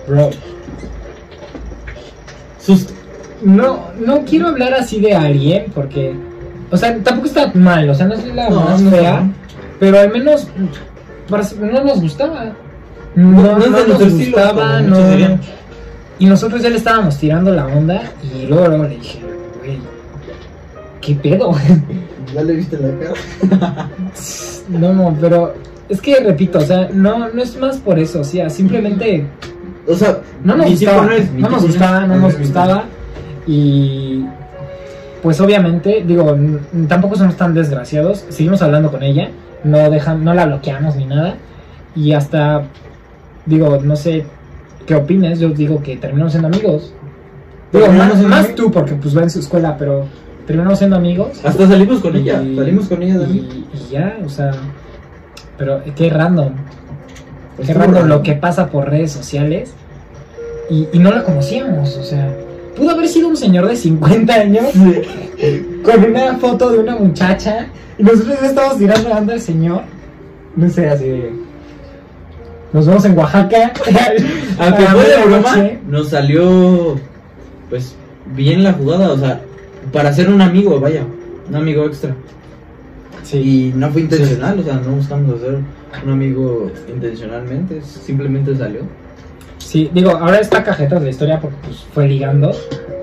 Bro, 0.08 0.32
Susto. 2.60 2.93
no, 3.43 3.91
no 4.00 4.24
quiero 4.24 4.48
hablar 4.48 4.74
así 4.74 5.00
de 5.00 5.13
alguien 5.13 5.71
porque, 5.74 6.15
o 6.71 6.78
sea, 6.78 6.97
tampoco 7.04 7.28
está 7.28 7.51
mal, 7.54 7.89
o 7.89 7.95
sea, 7.95 8.06
no 8.08 8.15
es 8.15 8.25
la 8.34 8.49
No, 8.49 8.62
más 8.62 8.82
no, 8.82 8.91
fea, 8.91 9.21
no. 9.21 9.34
pero 9.80 9.99
al 9.99 10.12
menos 10.12 10.47
no 11.30 11.84
nos 11.84 12.01
gustaba. 12.01 12.54
No, 13.15 13.32
No, 13.32 13.41
no, 13.41 13.58
no 13.58 13.65
es 13.65 13.71
de 13.88 13.93
nos 13.93 14.01
estilo, 14.01 14.38
gustaba, 14.38 14.82
no. 14.82 14.97
Y 16.17 16.25
nosotros 16.28 16.62
ya 16.62 16.69
le 16.69 16.78
estábamos 16.78 17.17
tirando 17.17 17.51
la 17.51 17.67
onda 17.67 18.01
y 18.23 18.45
luego, 18.47 18.67
luego 18.67 18.84
le 18.86 18.97
dije, 18.97 19.19
güey, 19.60 19.80
¿qué 21.01 21.15
pedo? 21.15 21.51
¿Ya 22.34 22.43
le 22.43 22.54
viste 22.56 22.78
la 22.78 22.89
cara? 23.49 23.89
no, 24.69 24.93
no, 24.93 25.17
pero 25.19 25.54
es 25.89 26.01
que 26.01 26.19
repito, 26.19 26.60
o 26.60 26.62
sea, 26.62 26.89
no, 26.91 27.30
no 27.30 27.41
es 27.41 27.58
más 27.58 27.78
por 27.78 27.99
eso, 27.99 28.21
o 28.21 28.23
sea, 28.23 28.49
simplemente 28.49 29.25
O 29.88 29.95
sea, 29.95 30.19
no 30.43 30.56
nos 30.56 30.69
gustaba, 30.71 31.08
no 31.38 31.49
nos 31.49 31.63
gustaba, 31.63 32.08
no 32.08 32.15
nos 32.17 32.38
gustaba 32.38 32.84
y 33.47 34.25
pues 35.25 35.41
obviamente, 35.41 36.03
digo, 36.05 36.38
tampoco 36.88 37.15
somos 37.15 37.35
tan 37.35 37.55
desgraciados, 37.55 38.25
seguimos 38.29 38.61
hablando 38.61 38.91
con 38.91 39.01
ella, 39.01 39.31
no 39.63 39.89
dejan, 39.89 40.23
no 40.23 40.35
la 40.35 40.45
bloqueamos 40.45 40.95
ni 40.97 41.05
nada 41.05 41.38
y 41.95 42.13
hasta 42.13 42.65
digo, 43.47 43.79
no 43.83 43.95
sé 43.95 44.27
qué 44.85 44.93
opines, 44.93 45.39
yo 45.39 45.49
digo 45.49 45.81
que 45.81 45.97
terminamos 45.97 46.33
siendo 46.33 46.47
amigos. 46.49 46.93
Digo, 47.73 47.88
más, 47.88 48.21
más 48.21 48.53
tú 48.53 48.69
porque 48.69 48.93
pues 48.93 49.17
va 49.17 49.23
en 49.23 49.31
su 49.31 49.39
escuela, 49.39 49.75
pero 49.79 50.05
terminamos 50.45 50.77
siendo 50.77 50.95
amigos. 50.95 51.43
Hasta 51.43 51.69
salimos 51.69 52.01
con 52.01 52.15
ella. 52.15 52.35
Salimos 52.35 52.88
con 52.88 53.01
ella 53.01 53.19
también. 53.19 53.45
y, 53.45 53.77
y 53.77 53.89
ya, 53.89 54.19
o 54.23 54.29
sea, 54.29 54.51
pero 55.57 55.81
qué 55.95 56.07
random. 56.07 56.53
Pues 57.55 57.67
Qué 57.67 57.73
random 57.73 58.07
lo 58.07 58.21
que 58.21 58.33
pasa 58.33 58.67
por 58.67 58.91
redes 58.91 59.11
sociales 59.11 59.73
y, 60.69 60.88
y 60.93 60.99
no 60.99 61.09
la 61.09 61.23
conocíamos, 61.23 61.97
o 61.97 62.03
sea, 62.03 62.31
pudo 62.75 62.91
haber 62.91 63.07
sido 63.07 63.29
un 63.29 63.38
señor 63.38 63.67
de 63.67 63.75
50 63.75 64.33
años 64.33 64.65
con 65.83 66.03
una 66.03 66.38
foto 66.38 66.71
de 66.71 66.79
una 66.79 66.95
muchacha 66.95 67.67
y 67.97 68.03
nosotros 68.03 68.39
ya 68.41 68.47
estábamos 68.47 68.77
tirando 68.77 69.09
la 69.09 69.17
onda 69.17 69.33
al 69.33 69.41
señor. 69.41 69.83
No 70.55 70.69
sé, 70.69 70.89
así 70.89 71.05
de. 71.05 71.33
Nos 72.73 72.88
vemos 72.88 73.05
en 73.05 73.17
Oaxaca. 73.17 73.71
Aunque 74.59 74.83
fue 74.83 75.09
de 75.09 75.25
broma, 75.25 75.55
nos 75.88 76.09
salió 76.09 76.99
pues 77.69 77.95
bien 78.35 78.63
la 78.63 78.73
jugada, 78.73 79.11
o 79.11 79.17
sea, 79.17 79.41
para 79.91 80.13
ser 80.13 80.29
un 80.29 80.41
amigo, 80.41 80.79
vaya, 80.79 81.03
un 81.49 81.55
amigo 81.55 81.85
extra. 81.85 82.15
Sí. 83.23 83.38
Y 83.38 83.73
no 83.75 83.89
fue 83.91 84.01
intencional, 84.01 84.59
o 84.59 84.63
sea, 84.63 84.75
no 84.75 84.91
buscamos 84.91 85.35
hacer 85.35 85.59
un 86.05 86.11
amigo 86.11 86.71
intencionalmente, 86.89 87.81
simplemente 87.81 88.55
salió. 88.55 88.81
Sí, 89.65 89.89
digo, 89.91 90.12
ahora 90.12 90.39
está 90.39 90.63
cajeta 90.63 90.99
de 90.99 91.06
la 91.06 91.10
historia 91.10 91.39
porque 91.41 91.58
pues, 91.63 91.78
fue 91.91 92.08
ligando, 92.08 92.51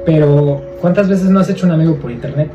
pero 0.07 0.63
¿cuántas 0.81 1.09
veces 1.09 1.29
no 1.29 1.41
has 1.41 1.51
hecho 1.51 1.67
un 1.67 1.73
amigo 1.73 1.97
por 1.97 2.13
internet? 2.13 2.53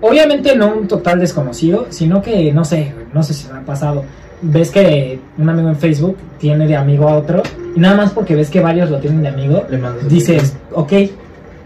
Obviamente 0.00 0.56
no 0.56 0.74
un 0.74 0.88
total 0.88 1.20
desconocido, 1.20 1.86
sino 1.90 2.22
que, 2.22 2.50
no 2.54 2.64
sé, 2.64 2.94
no 3.12 3.22
sé 3.22 3.34
si 3.34 3.52
me 3.52 3.58
ha 3.58 3.62
pasado. 3.62 4.02
Ves 4.40 4.70
que 4.70 5.20
un 5.36 5.46
amigo 5.46 5.68
en 5.68 5.76
Facebook 5.76 6.16
tiene 6.38 6.66
de 6.66 6.74
amigo 6.74 7.06
a 7.06 7.16
otro, 7.16 7.42
y 7.76 7.80
nada 7.80 7.96
más 7.96 8.12
porque 8.12 8.34
ves 8.34 8.48
que 8.48 8.60
varios 8.60 8.90
lo 8.90 8.98
tienen 8.98 9.20
de 9.20 9.28
amigo, 9.28 9.66
Le 9.68 9.78
dices, 10.08 10.56
ok, 10.72 10.92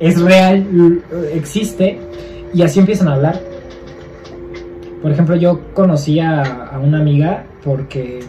es 0.00 0.20
real, 0.20 1.00
existe, 1.32 2.00
y 2.52 2.62
así 2.62 2.80
empiezan 2.80 3.06
a 3.06 3.14
hablar. 3.14 3.40
Por 5.00 5.12
ejemplo, 5.12 5.36
yo 5.36 5.60
conocí 5.74 6.18
a, 6.18 6.42
a 6.42 6.80
una 6.80 6.98
amiga 6.98 7.44
porque 7.62 8.20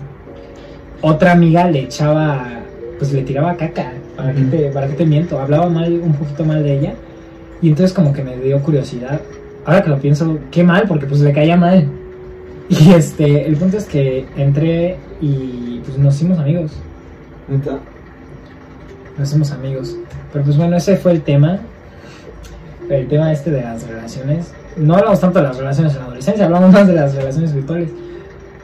otra 1.01 1.31
amiga 1.31 1.69
le 1.69 1.79
echaba, 1.79 2.62
pues 3.03 3.13
le 3.13 3.23
tiraba 3.23 3.57
caca, 3.57 3.91
para, 4.15 4.33
que 4.33 4.41
Ujú. 4.41 4.49
te, 4.49 4.69
para 4.69 4.87
que 4.87 4.93
te 4.93 5.05
miento, 5.05 5.39
hablaba 5.39 5.67
mal, 5.67 5.91
un 5.91 6.13
poquito 6.13 6.45
mal 6.45 6.63
de 6.63 6.79
ella, 6.79 6.93
y 7.61 7.67
entonces 7.67 7.93
como 7.93 8.13
que 8.13 8.23
me 8.23 8.37
dio 8.37 8.61
curiosidad. 8.61 9.19
Ahora 9.65 9.83
que 9.83 9.89
lo 9.89 9.99
pienso, 9.99 10.39
qué 10.51 10.63
mal, 10.63 10.85
porque 10.87 11.05
pues 11.05 11.19
le 11.21 11.33
caía 11.33 11.57
mal. 11.57 11.85
Y 12.69 12.91
este, 12.91 13.45
el 13.45 13.57
punto 13.57 13.75
es 13.75 13.83
que 13.83 14.25
entré 14.37 14.95
y 15.19 15.81
pues 15.85 15.97
nos 15.97 16.15
hicimos 16.15 16.39
amigos 16.39 16.71
¿Neta? 17.49 17.77
nos 19.17 19.27
hacemos 19.27 19.51
amigos. 19.51 19.97
Pero 20.31 20.45
pues 20.45 20.55
bueno, 20.55 20.77
ese 20.77 20.95
fue 20.95 21.11
el 21.11 21.21
tema. 21.21 21.59
El 22.89 23.07
tema 23.09 23.33
este 23.33 23.51
de 23.51 23.61
las 23.63 23.85
relaciones. 23.85 24.53
No 24.77 24.95
hablamos 24.95 25.19
tanto 25.19 25.39
de 25.39 25.45
las 25.45 25.57
relaciones 25.57 25.91
en 25.91 25.99
la 25.99 26.05
adolescencia, 26.05 26.45
hablamos 26.45 26.71
más 26.71 26.87
de 26.87 26.93
las 26.93 27.13
relaciones 27.13 27.53
virtuales. 27.53 27.89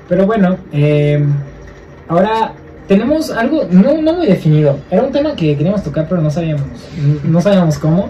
Pero 0.08 0.26
bueno, 0.26 0.58
eh, 0.72 1.24
ahora 2.08 2.54
tenemos 2.90 3.32
algo 3.32 3.64
no, 3.72 4.02
no 4.02 4.14
muy 4.14 4.28
definido. 4.28 4.78
Era 4.92 5.04
un 5.04 5.12
tema 5.14 5.36
que 5.36 5.56
queríamos 5.56 5.84
tocar, 5.84 6.08
pero 6.10 6.22
no 6.22 6.30
sabíamos, 6.30 6.64
no 7.24 7.40
sabíamos 7.40 7.78
cómo. 7.78 8.10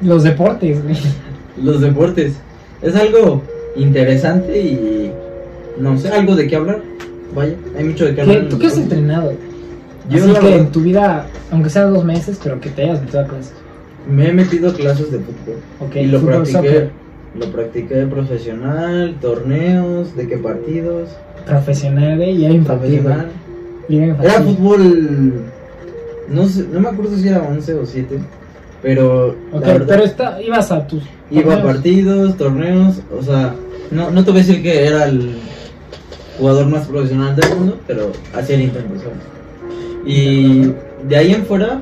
Los 0.00 0.22
deportes, 0.22 0.82
güey. 0.82 0.96
Los 1.62 1.80
deportes. 1.82 2.34
Es 2.80 2.96
algo 2.96 3.42
interesante 3.76 4.58
y 4.58 5.12
no 5.78 5.98
sé, 5.98 6.08
algo 6.08 6.34
de 6.34 6.46
qué 6.48 6.56
hablar. 6.56 6.80
Vaya, 7.34 7.54
hay 7.76 7.84
mucho 7.84 8.06
de 8.06 8.14
qué 8.14 8.20
hablar. 8.22 8.36
¿Qué- 8.38 8.42
en 8.44 8.48
¿Tú 8.48 8.58
qué 8.58 8.66
has 8.68 8.78
entrenado? 8.78 9.32
Yo 10.10 10.18
Así 10.24 10.26
que 10.32 10.40
verdad, 10.40 10.58
en 10.58 10.66
tu 10.72 10.80
vida, 10.80 11.26
aunque 11.50 11.70
sea 11.70 11.84
dos 11.84 12.04
meses, 12.04 12.38
pero 12.42 12.60
que 12.60 12.70
te 12.70 12.82
hayas 12.82 13.00
metido 13.00 13.20
a 13.20 13.26
clases. 13.26 13.52
me 14.10 14.28
he 14.28 14.32
metido 14.32 14.70
a 14.70 14.74
clases 14.74 15.12
de 15.12 15.18
fútbol. 15.18 15.56
Ok, 15.80 15.96
y 15.96 16.06
lo 16.06 16.18
fútbol, 16.20 16.32
practiqué. 16.42 16.56
soccer. 16.58 16.90
Lo 17.38 17.46
practiqué 17.52 17.94
profesional, 18.06 19.16
torneos, 19.20 20.14
de 20.16 20.28
qué 20.28 20.36
partidos, 20.38 21.08
Profesional, 21.46 22.16
güey, 22.18 22.36
y 22.36 22.44
era 22.44 22.54
infantil. 22.54 22.98
profesional. 23.00 23.26
Era 23.88 24.42
fútbol, 24.42 25.44
no 26.28 26.46
sé, 26.46 26.66
no 26.72 26.80
me 26.80 26.88
acuerdo 26.88 27.16
si 27.16 27.28
era 27.28 27.42
11 27.42 27.74
o 27.74 27.86
7, 27.86 28.18
pero 28.82 29.36
Ok, 29.52 29.64
verdad, 29.64 29.86
pero 29.88 30.04
está, 30.04 30.42
ibas 30.42 30.70
a 30.70 30.86
tus. 30.86 31.02
iba 31.30 31.54
a 31.54 31.62
partidos, 31.62 32.36
torneos, 32.36 33.00
o 33.16 33.22
sea, 33.22 33.54
no, 33.90 34.10
no 34.10 34.24
te 34.24 34.30
voy 34.30 34.40
a 34.40 34.44
decir 34.44 34.62
que 34.62 34.86
era 34.86 35.04
el 35.04 35.36
jugador 36.38 36.66
más 36.66 36.86
profesional 36.86 37.36
del 37.36 37.56
mundo, 37.56 37.80
pero 37.86 38.12
hacía 38.34 38.56
el 38.56 38.62
intento. 38.62 38.94
Y 40.04 40.72
de 41.08 41.16
ahí 41.16 41.32
en 41.32 41.44
fuera, 41.44 41.80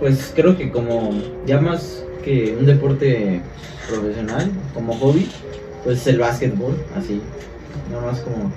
pues 0.00 0.32
creo 0.34 0.56
que 0.56 0.70
como 0.70 1.10
ya 1.46 1.60
más 1.60 2.04
que 2.24 2.56
un 2.58 2.66
deporte 2.66 3.40
profesional, 3.88 4.50
como 4.74 4.94
hobby, 4.94 5.28
pues 5.84 6.06
el 6.06 6.18
básquetbol, 6.18 6.76
así, 6.96 7.20
nada 7.90 8.06
más 8.10 8.20
como 8.20 8.52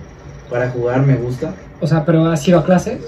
para 0.49 0.69
jugar 0.71 1.05
me 1.05 1.15
gusta. 1.15 1.53
O 1.81 1.87
sea, 1.87 2.05
pero 2.05 2.25
has 2.27 2.45
ido 2.47 2.59
a 2.59 2.65
clases, 2.65 2.99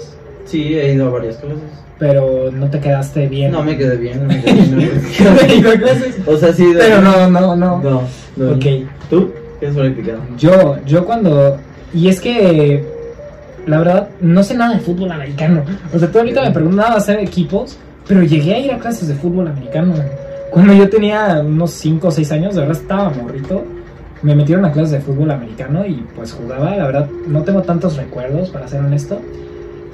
Sí, 0.44 0.74
he 0.78 0.94
ido 0.94 1.06
a 1.06 1.10
varias 1.10 1.36
clases. 1.36 1.58
pero 1.98 2.50
no 2.52 2.68
te 2.68 2.80
quedaste 2.80 3.28
bien. 3.28 3.52
No 3.52 3.62
me 3.62 3.76
quedé 3.78 3.96
bien, 3.96 4.20
no 4.22 4.26
me 4.28 4.40
quedé 4.42 4.54
bien. 4.54 5.00
No 5.22 5.40
he 5.40 5.54
ido 5.56 5.70
a 5.70 5.74
clases. 5.74 6.16
o 6.26 6.36
sea, 6.36 6.52
sí. 6.52 6.72
Pero 6.76 7.00
no, 7.00 7.28
no, 7.30 7.54
no. 7.56 7.78
No, 7.80 8.02
no. 8.36 8.50
Ok. 8.52 8.64
¿Tú? 9.08 9.30
¿Qué 9.60 9.66
has 9.68 9.74
practicado? 9.74 10.18
Yo, 10.36 10.76
yo 10.86 11.04
cuando. 11.04 11.58
Y 11.94 12.08
es 12.08 12.20
que. 12.20 12.84
La 13.66 13.78
verdad, 13.78 14.08
no 14.20 14.42
sé 14.42 14.54
nada 14.56 14.74
de 14.74 14.80
fútbol 14.80 15.12
americano. 15.12 15.62
O 15.94 15.98
sea, 15.98 16.10
tú 16.10 16.18
ahorita 16.18 16.42
me 16.42 16.50
preguntabas 16.50 16.96
hacer 16.96 17.20
equipos, 17.20 17.76
pero 18.08 18.22
llegué 18.24 18.54
a 18.54 18.58
ir 18.58 18.72
a 18.72 18.78
clases 18.78 19.06
de 19.06 19.14
fútbol 19.14 19.46
americano. 19.46 19.94
Cuando 20.50 20.74
yo 20.74 20.88
tenía 20.90 21.40
unos 21.46 21.70
5 21.70 22.08
o 22.08 22.10
6 22.10 22.32
años, 22.32 22.54
de 22.56 22.62
verdad 22.62 22.76
estaba 22.82 23.10
morrito. 23.10 23.62
Me 24.22 24.34
metieron 24.36 24.64
a 24.64 24.72
clases 24.72 24.92
de 24.92 25.00
fútbol 25.00 25.30
americano 25.30 25.84
y 25.84 26.04
pues 26.14 26.32
jugaba. 26.32 26.76
La 26.76 26.86
verdad, 26.86 27.08
no 27.26 27.42
tengo 27.42 27.62
tantos 27.62 27.96
recuerdos, 27.96 28.50
para 28.50 28.68
ser 28.68 28.80
honesto. 28.80 29.20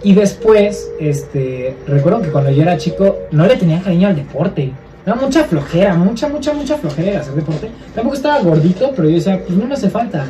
Y 0.02 0.14
después, 0.14 0.90
este, 1.00 1.74
recuerdo 1.86 2.20
que 2.22 2.28
cuando 2.28 2.50
yo 2.50 2.62
era 2.62 2.76
chico, 2.76 3.16
no 3.32 3.46
le 3.46 3.56
tenía 3.56 3.80
cariño 3.80 4.08
al 4.08 4.16
deporte. 4.16 4.72
Era 5.06 5.14
mucha 5.16 5.44
flojera, 5.44 5.94
mucha, 5.94 6.28
mucha, 6.28 6.52
mucha 6.52 6.76
flojera 6.76 7.20
hacer 7.20 7.34
deporte. 7.34 7.70
Tampoco 7.94 8.14
estaba 8.16 8.40
gordito, 8.42 8.92
pero 8.94 9.08
yo 9.08 9.14
decía, 9.16 9.40
pues 9.44 9.58
no 9.58 9.66
me 9.66 9.74
hace 9.74 9.88
falta. 9.88 10.26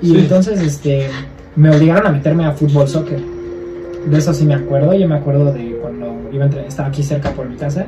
Y 0.00 0.08
Sí. 0.08 0.18
entonces, 0.18 0.60
este, 0.62 1.08
me 1.54 1.70
obligaron 1.70 2.06
a 2.06 2.10
meterme 2.10 2.46
a 2.46 2.52
fútbol 2.52 2.88
soccer. 2.88 3.20
De 4.06 4.18
eso 4.18 4.32
sí 4.32 4.44
me 4.46 4.54
acuerdo. 4.54 4.94
Yo 4.94 5.06
me 5.08 5.16
acuerdo 5.16 5.52
de 5.52 5.76
cuando 5.82 6.14
iba 6.32 6.44
a 6.44 6.46
entrenar, 6.46 6.68
estaba 6.68 6.88
aquí 6.88 7.02
cerca 7.02 7.30
por 7.32 7.46
mi 7.48 7.56
casa. 7.56 7.86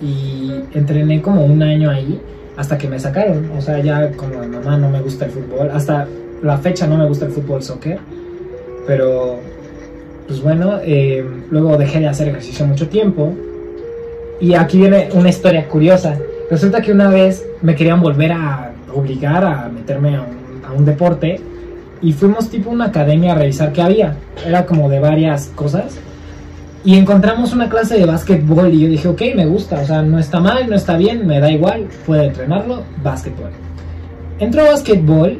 Y 0.00 0.50
entrené 0.72 1.20
como 1.22 1.44
un 1.44 1.62
año 1.62 1.90
ahí 1.90 2.20
hasta 2.56 2.78
que 2.78 2.88
me 2.88 2.98
sacaron. 2.98 3.50
O 3.56 3.60
sea, 3.60 3.78
ya 3.80 4.10
como 4.12 4.38
mamá 4.46 4.76
no 4.76 4.90
me 4.90 5.00
gusta 5.00 5.26
el 5.26 5.30
fútbol. 5.30 5.70
Hasta 5.72 6.06
la 6.42 6.58
fecha 6.58 6.86
no 6.86 6.96
me 6.96 7.06
gusta 7.06 7.26
el 7.26 7.32
fútbol 7.32 7.62
soccer. 7.62 7.98
Pero 8.86 9.38
pues 10.26 10.42
bueno, 10.42 10.78
eh, 10.82 11.24
luego 11.50 11.76
dejé 11.76 12.00
de 12.00 12.08
hacer 12.08 12.28
ejercicio 12.28 12.66
mucho 12.66 12.88
tiempo. 12.88 13.32
Y 14.40 14.54
aquí 14.54 14.78
viene 14.78 15.08
una 15.12 15.28
historia 15.28 15.66
curiosa. 15.68 16.18
Resulta 16.50 16.80
que 16.80 16.92
una 16.92 17.08
vez 17.08 17.46
me 17.62 17.74
querían 17.74 18.00
volver 18.00 18.32
a 18.32 18.72
obligar 18.92 19.44
a 19.44 19.68
meterme 19.68 20.16
a 20.16 20.24
un, 20.72 20.84
deporte 20.84 21.40
y 22.02 22.12
fuimos 22.12 22.50
tipo 22.50 22.70
una 22.70 22.86
academia 22.86 23.32
a 23.32 23.34
revisar 23.36 23.72
qué 23.72 23.80
había. 23.80 24.16
Era 24.44 24.66
como 24.66 24.88
de 24.88 24.98
varias 24.98 25.48
cosas. 25.54 25.96
Y 26.84 26.96
encontramos 26.98 27.52
una 27.54 27.70
clase 27.70 27.98
de 27.98 28.04
básquetbol 28.04 28.72
y 28.72 28.80
yo 28.80 28.88
dije, 28.88 29.08
ok, 29.08 29.22
me 29.34 29.46
gusta, 29.46 29.80
o 29.80 29.86
sea, 29.86 30.02
no 30.02 30.18
está 30.18 30.38
mal, 30.38 30.68
no 30.68 30.76
está 30.76 30.96
bien, 30.98 31.26
me 31.26 31.40
da 31.40 31.50
igual, 31.50 31.86
puedo 32.04 32.22
entrenarlo, 32.22 32.82
básquetbol. 33.02 33.50
Entro 34.38 34.60
a 34.62 34.70
básquetbol 34.72 35.38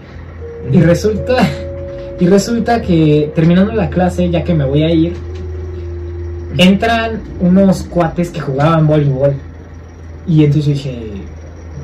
y 0.73 0.81
resulta, 0.81 1.37
y 2.21 2.27
resulta 2.27 2.81
que 2.81 3.31
terminando 3.35 3.73
la 3.73 3.91
clase, 3.91 4.31
ya 4.31 4.43
que 4.43 4.55
me 4.55 4.65
voy 4.65 4.85
a 4.85 4.91
ir, 4.91 5.13
entran 6.57 7.21
unos 7.41 7.83
cuates 7.83 8.31
que 8.31 8.41
jugaban 8.41 8.87
voleibol. 8.87 9.35
Y 10.27 10.45
entonces 10.45 10.75
dije, 10.75 10.99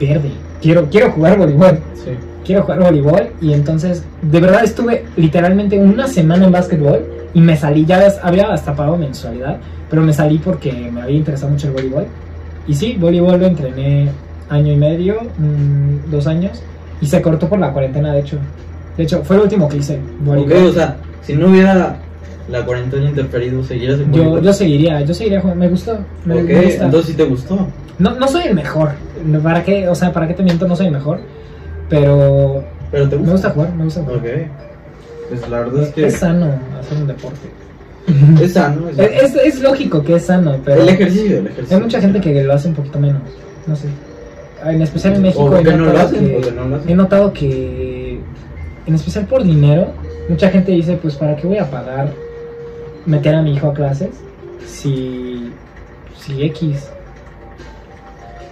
verde, 0.00 0.30
quiero, 0.62 0.88
quiero 0.88 1.10
jugar 1.12 1.36
voleibol 1.36 1.78
Sí. 2.02 2.12
quiero 2.46 2.62
jugar 2.62 2.80
voleibol 2.80 3.28
y 3.42 3.52
entonces 3.52 4.04
de 4.22 4.40
verdad 4.40 4.64
estuve 4.64 5.04
literalmente 5.16 5.78
una 5.78 6.06
semana 6.06 6.46
en 6.46 6.52
básquetbol 6.52 7.04
y 7.34 7.40
me 7.40 7.56
salí, 7.56 7.84
ya 7.84 8.00
había 8.22 8.52
hasta 8.52 8.74
pagado 8.74 8.96
mensualidad, 8.96 9.58
pero 9.88 10.02
me 10.02 10.12
salí 10.12 10.38
porque 10.38 10.72
me 10.92 11.02
había 11.02 11.16
interesado 11.16 11.52
mucho 11.52 11.68
el 11.68 11.72
voleibol. 11.74 12.06
Y 12.66 12.74
sí, 12.74 12.96
voleibol 12.98 13.38
lo 13.40 13.46
entrené 13.46 14.08
año 14.48 14.72
y 14.72 14.76
medio, 14.76 15.16
mm, 15.38 16.10
dos 16.10 16.26
años, 16.26 16.62
y 17.00 17.06
se 17.06 17.22
cortó 17.22 17.48
por 17.48 17.58
la 17.58 17.72
cuarentena, 17.72 18.12
de 18.12 18.20
hecho. 18.20 18.36
De 18.96 19.04
hecho, 19.04 19.22
fue 19.24 19.36
lo 19.36 19.44
último 19.44 19.68
que 19.68 19.78
hice, 19.78 19.98
voleibol. 20.20 20.52
Ok, 20.52 20.68
o 20.70 20.72
sea, 20.72 20.96
si 21.22 21.34
no 21.34 21.48
hubiera 21.48 21.96
la 22.48 22.64
cuarentena 22.66 23.08
interferido, 23.08 23.62
¿seguirías 23.62 24.00
en 24.00 24.12
yo, 24.12 24.40
yo 24.40 24.52
seguiría, 24.52 25.00
yo 25.02 25.14
seguiría 25.14 25.40
jugando, 25.40 25.60
me 25.60 25.68
gustó. 25.68 25.98
Me, 26.24 26.34
Ok, 26.34 26.48
me 26.48 26.62
gusta. 26.64 26.84
entonces 26.86 27.10
sí 27.12 27.16
te 27.16 27.24
gustó. 27.24 27.66
No, 27.98 28.14
no 28.16 28.26
soy 28.28 28.44
el 28.48 28.54
mejor, 28.54 28.90
¿para 29.42 29.62
qué? 29.62 29.86
O 29.88 29.94
sea, 29.94 30.12
¿para 30.12 30.26
qué 30.26 30.34
te 30.34 30.42
miento? 30.42 30.66
No 30.66 30.74
soy 30.74 30.86
el 30.86 30.92
mejor, 30.92 31.20
pero 31.88 32.64
Pero 32.90 33.08
te 33.08 33.16
gusta. 33.16 33.26
me 33.26 33.32
gusta 33.32 33.50
jugar, 33.50 33.74
me 33.74 33.84
gusta 33.84 34.00
jugar. 34.02 34.16
Ok. 34.18 34.26
Pues 35.30 35.48
la 35.48 35.60
verdad 35.60 35.82
es 35.84 35.88
que 35.94 36.06
Es 36.06 36.16
sano 36.18 36.46
hacer 36.78 36.98
un 36.98 37.06
deporte. 37.06 37.48
es 38.44 38.52
sano. 38.52 38.88
Es, 38.90 38.96
sano. 38.96 39.08
Es, 39.08 39.34
es 39.36 39.60
lógico 39.62 40.02
que 40.02 40.16
es 40.16 40.26
sano, 40.26 40.56
pero 40.64 40.82
el 40.82 40.88
ejercicio, 40.90 41.38
el 41.38 41.46
ejercicio. 41.46 41.76
hay 41.76 41.82
mucha 41.82 42.00
gente 42.00 42.20
que 42.20 42.42
lo 42.42 42.52
hace 42.52 42.68
un 42.68 42.74
poquito 42.74 42.98
menos. 43.00 43.22
No 43.66 43.74
sé. 43.76 43.88
En 44.64 44.82
especial 44.82 45.14
en 45.14 45.22
México 45.22 45.44
O 45.44 45.56
he 45.56 45.62
que 45.62 45.70
no 45.72 45.78
lo 45.78 45.84
notado 45.86 46.06
hacen, 46.08 46.26
que- 46.28 46.36
o 46.36 46.40
que 46.42 46.52
no 46.52 46.64
lo 46.66 46.76
hacen. 46.76 46.90
he 46.90 46.94
notado 46.94 47.32
que, 47.32 48.20
en 48.86 48.94
especial 48.94 49.24
por 49.26 49.42
dinero, 49.42 49.92
mucha 50.28 50.50
gente 50.50 50.72
dice, 50.72 50.98
pues 51.00 51.14
¿para 51.16 51.34
qué 51.36 51.46
voy 51.46 51.56
a 51.58 51.70
pagar 51.70 52.12
meter 53.06 53.34
a 53.34 53.40
mi 53.42 53.54
hijo 53.54 53.68
a 53.68 53.74
clases 53.74 54.10
si, 54.66 55.50
si 56.18 56.42
X? 56.44 56.90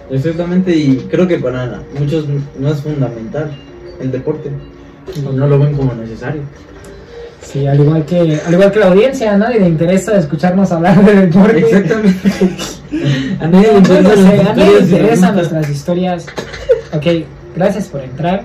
Exactamente, 0.09 0.75
y 0.75 0.95
creo 1.11 1.27
que 1.27 1.37
para 1.37 1.81
muchos 1.99 2.25
no 2.59 2.69
es 2.69 2.81
fundamental 2.81 3.51
el 4.01 4.11
deporte. 4.11 4.49
No 5.35 5.47
lo 5.47 5.59
ven 5.59 5.75
como 5.75 5.93
necesario. 5.93 6.41
Sí, 7.51 7.65
al 7.65 7.79
igual 7.79 8.05
que, 8.05 8.39
al 8.45 8.53
igual 8.53 8.71
que 8.71 8.79
la 8.79 8.87
audiencia, 8.89 9.33
a 9.33 9.37
nadie 9.37 9.59
le 9.59 9.69
interesa 9.69 10.15
escucharnos 10.15 10.71
hablar 10.71 11.03
de 11.03 11.25
deporte. 11.25 11.59
Exactamente. 11.59 12.19
A 13.39 13.47
nadie 13.47 13.71
le 13.71 13.77
interesa, 13.79 14.13
las 14.13 14.39
a 14.39 14.53
nadie 14.53 14.81
le 14.81 14.87
preguntas. 14.87 15.33
nuestras 15.33 15.69
historias. 15.69 16.25
Ok, 16.93 17.05
gracias 17.55 17.87
por 17.87 18.01
entrar. 18.01 18.43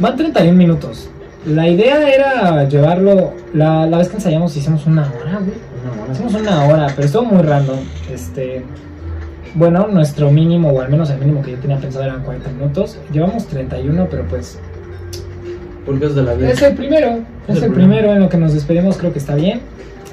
Van 0.00 0.16
31 0.16 0.52
minutos. 0.56 1.08
La 1.46 1.68
idea 1.68 2.08
era 2.12 2.68
llevarlo. 2.68 3.34
La, 3.54 3.86
la 3.86 3.98
vez 3.98 4.08
que 4.08 4.16
ensayamos 4.16 4.56
hicimos 4.56 4.84
una 4.86 5.02
hora, 5.02 5.38
güey. 5.38 5.58
No, 5.84 6.06
no, 6.06 6.12
Hicimos 6.12 6.34
una 6.34 6.64
hora, 6.64 6.88
pero 6.96 7.06
estuvo 7.06 7.24
muy 7.24 7.42
random. 7.42 7.78
Este. 8.12 8.64
Bueno, 9.54 9.86
nuestro 9.86 10.30
mínimo, 10.32 10.70
o 10.70 10.80
al 10.80 10.90
menos 10.90 11.08
el 11.10 11.18
mínimo 11.18 11.40
que 11.40 11.52
yo 11.52 11.58
tenía 11.58 11.78
pensado 11.78 12.04
eran 12.04 12.24
40 12.24 12.50
minutos. 12.50 12.98
Llevamos 13.12 13.46
31, 13.46 14.08
pero 14.10 14.24
pues. 14.26 14.58
Cosas 15.86 16.14
de 16.14 16.22
la 16.22 16.34
vida. 16.34 16.50
Es 16.50 16.62
el 16.62 16.74
primero. 16.74 17.20
Es 17.48 17.62
el 17.62 17.72
primero 17.72 18.12
en 18.12 18.20
lo 18.20 18.28
que 18.28 18.36
nos 18.36 18.52
despedimos, 18.52 18.96
creo 18.96 19.12
que 19.12 19.18
está 19.18 19.34
bien. 19.34 19.60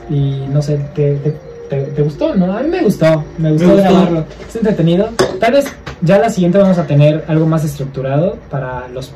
Y 0.10 0.46
no 0.52 0.62
sé, 0.62 0.78
¿te, 0.94 1.16
te, 1.16 1.36
te, 1.70 1.82
te 1.84 2.02
gustó? 2.02 2.36
¿No? 2.36 2.56
A 2.56 2.62
mí 2.62 2.70
me 2.70 2.82
gustó. 2.82 3.24
Me 3.38 3.52
gustó, 3.52 3.70
gustó. 3.70 3.82
grabarlo. 3.82 4.26
Es 4.48 4.56
entretenido. 4.56 5.10
Tal 5.40 5.54
vez 5.54 5.66
ya 6.02 6.20
la 6.20 6.30
siguiente 6.30 6.58
vamos 6.58 6.78
a 6.78 6.86
tener 6.86 7.26
algo 7.28 7.48
más 7.48 7.66
estructurado 7.66 8.38
para 8.50 8.88
los 8.90 9.14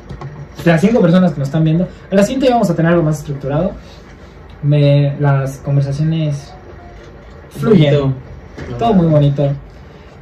las 0.64 0.80
cinco 0.80 1.00
personas 1.00 1.32
que 1.32 1.38
nos 1.38 1.48
están 1.48 1.64
viendo. 1.64 1.88
A 2.10 2.14
la 2.14 2.22
siguiente 2.22 2.50
vamos 2.50 2.70
a 2.70 2.74
tener 2.74 2.92
algo 2.92 3.04
más 3.04 3.18
estructurado. 3.18 3.72
Me, 4.62 5.16
las 5.20 5.58
conversaciones 5.58 6.52
fluyen. 7.50 7.94
Bonito. 7.94 8.14
Todo 8.78 8.94
muy 8.94 9.06
bonito. 9.06 9.50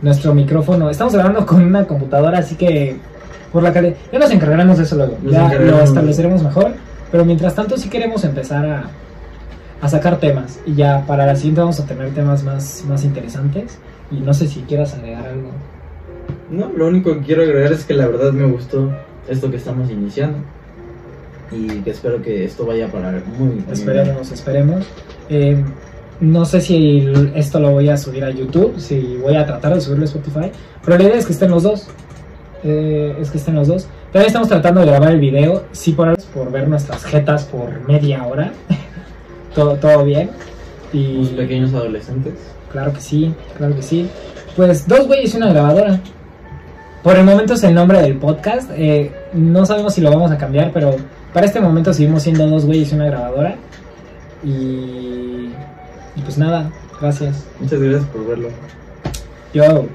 Nuestro 0.02 0.34
micrófono. 0.34 0.90
Estamos 0.90 1.14
grabando 1.14 1.46
con 1.46 1.62
una 1.62 1.84
computadora, 1.84 2.38
así 2.38 2.54
que 2.54 2.96
por 3.56 3.62
la 3.62 3.72
calidad. 3.72 3.96
Ya 4.12 4.18
nos 4.18 4.30
encargaremos 4.30 4.76
de 4.76 4.84
eso 4.84 4.96
luego. 4.96 5.16
Nos 5.22 5.32
ya 5.32 5.54
lo 5.54 5.80
estableceremos 5.80 6.42
mejor. 6.42 6.72
Pero 7.10 7.24
mientras 7.24 7.54
tanto, 7.54 7.78
sí 7.78 7.88
queremos 7.88 8.22
empezar 8.22 8.66
a, 8.66 8.90
a 9.80 9.88
sacar 9.88 10.18
temas. 10.18 10.60
Y 10.66 10.74
ya 10.74 11.06
para 11.06 11.24
la 11.24 11.34
siguiente 11.36 11.62
vamos 11.62 11.80
a 11.80 11.86
tener 11.86 12.10
temas 12.10 12.44
más, 12.44 12.84
más 12.86 13.02
interesantes. 13.02 13.78
Y 14.10 14.16
no 14.16 14.34
sé 14.34 14.46
si 14.46 14.60
quieras 14.60 14.92
agregar 14.92 15.26
algo. 15.26 15.52
No, 16.50 16.70
lo 16.76 16.88
único 16.88 17.14
que 17.14 17.20
quiero 17.20 17.44
agregar 17.44 17.72
es 17.72 17.86
que 17.86 17.94
la 17.94 18.06
verdad 18.06 18.30
me 18.30 18.44
gustó 18.44 18.92
esto 19.26 19.50
que 19.50 19.56
estamos 19.56 19.90
iniciando. 19.90 20.36
Y 21.50 21.80
que 21.80 21.92
espero 21.92 22.20
que 22.20 22.44
esto 22.44 22.66
vaya 22.66 22.88
para 22.88 23.22
muy 23.38 23.54
muy 23.54 23.64
Esperemos, 23.72 24.32
esperemos. 24.32 24.84
Eh, 25.30 25.64
no 26.20 26.44
sé 26.44 26.60
si 26.60 27.10
esto 27.34 27.58
lo 27.58 27.70
voy 27.70 27.88
a 27.88 27.96
subir 27.96 28.22
a 28.22 28.30
YouTube, 28.30 28.78
si 28.78 29.16
voy 29.16 29.36
a 29.36 29.46
tratar 29.46 29.72
de 29.72 29.80
subirlo 29.80 30.04
a 30.04 30.08
Spotify, 30.08 30.52
pero 30.84 30.98
la 30.98 31.04
idea 31.04 31.16
es 31.16 31.24
que 31.24 31.32
estén 31.32 31.50
los 31.50 31.62
dos. 31.62 31.88
Eh, 32.64 33.16
es 33.20 33.30
que 33.30 33.38
estén 33.38 33.54
los 33.54 33.68
dos. 33.68 33.86
También 34.12 34.26
estamos 34.28 34.48
tratando 34.48 34.80
de 34.80 34.86
grabar 34.86 35.10
el 35.12 35.20
video, 35.20 35.64
sí 35.72 35.92
por, 35.92 36.16
por 36.34 36.50
ver 36.50 36.68
nuestras 36.68 37.04
jetas 37.04 37.44
por 37.44 37.86
media 37.86 38.24
hora. 38.26 38.52
todo, 39.54 39.74
todo 39.76 40.04
bien. 40.04 40.30
Y 40.92 41.16
Unos 41.18 41.30
pequeños 41.30 41.74
adolescentes. 41.74 42.34
claro 42.72 42.92
que 42.92 43.00
sí, 43.00 43.34
claro 43.56 43.74
que 43.76 43.82
sí. 43.82 44.08
Pues 44.56 44.86
dos 44.88 45.06
güeyes 45.06 45.34
y 45.34 45.36
una 45.36 45.52
grabadora. 45.52 46.00
Por 47.02 47.16
el 47.16 47.24
momento 47.24 47.54
es 47.54 47.62
el 47.64 47.74
nombre 47.74 48.00
del 48.02 48.16
podcast. 48.16 48.70
eh, 48.74 49.12
no 49.32 49.64
sabemos 49.66 49.94
si 49.94 50.00
lo 50.00 50.10
vamos 50.10 50.30
a 50.30 50.38
cambiar, 50.38 50.72
pero 50.72 50.96
para 51.32 51.46
este 51.46 51.60
momento 51.60 51.92
seguimos 51.92 52.22
siendo 52.22 52.46
dos 52.48 52.64
güeyes 52.64 52.90
y 52.90 52.94
una 52.94 53.06
grabadora. 53.06 53.56
Y, 54.42 54.48
y 56.16 56.20
pues 56.24 56.38
nada, 56.38 56.70
gracias. 57.00 57.44
Muchas 57.60 57.80
gracias 57.80 58.04
por 58.10 58.26
verlo. 58.26 58.48
Yo. 59.52 59.86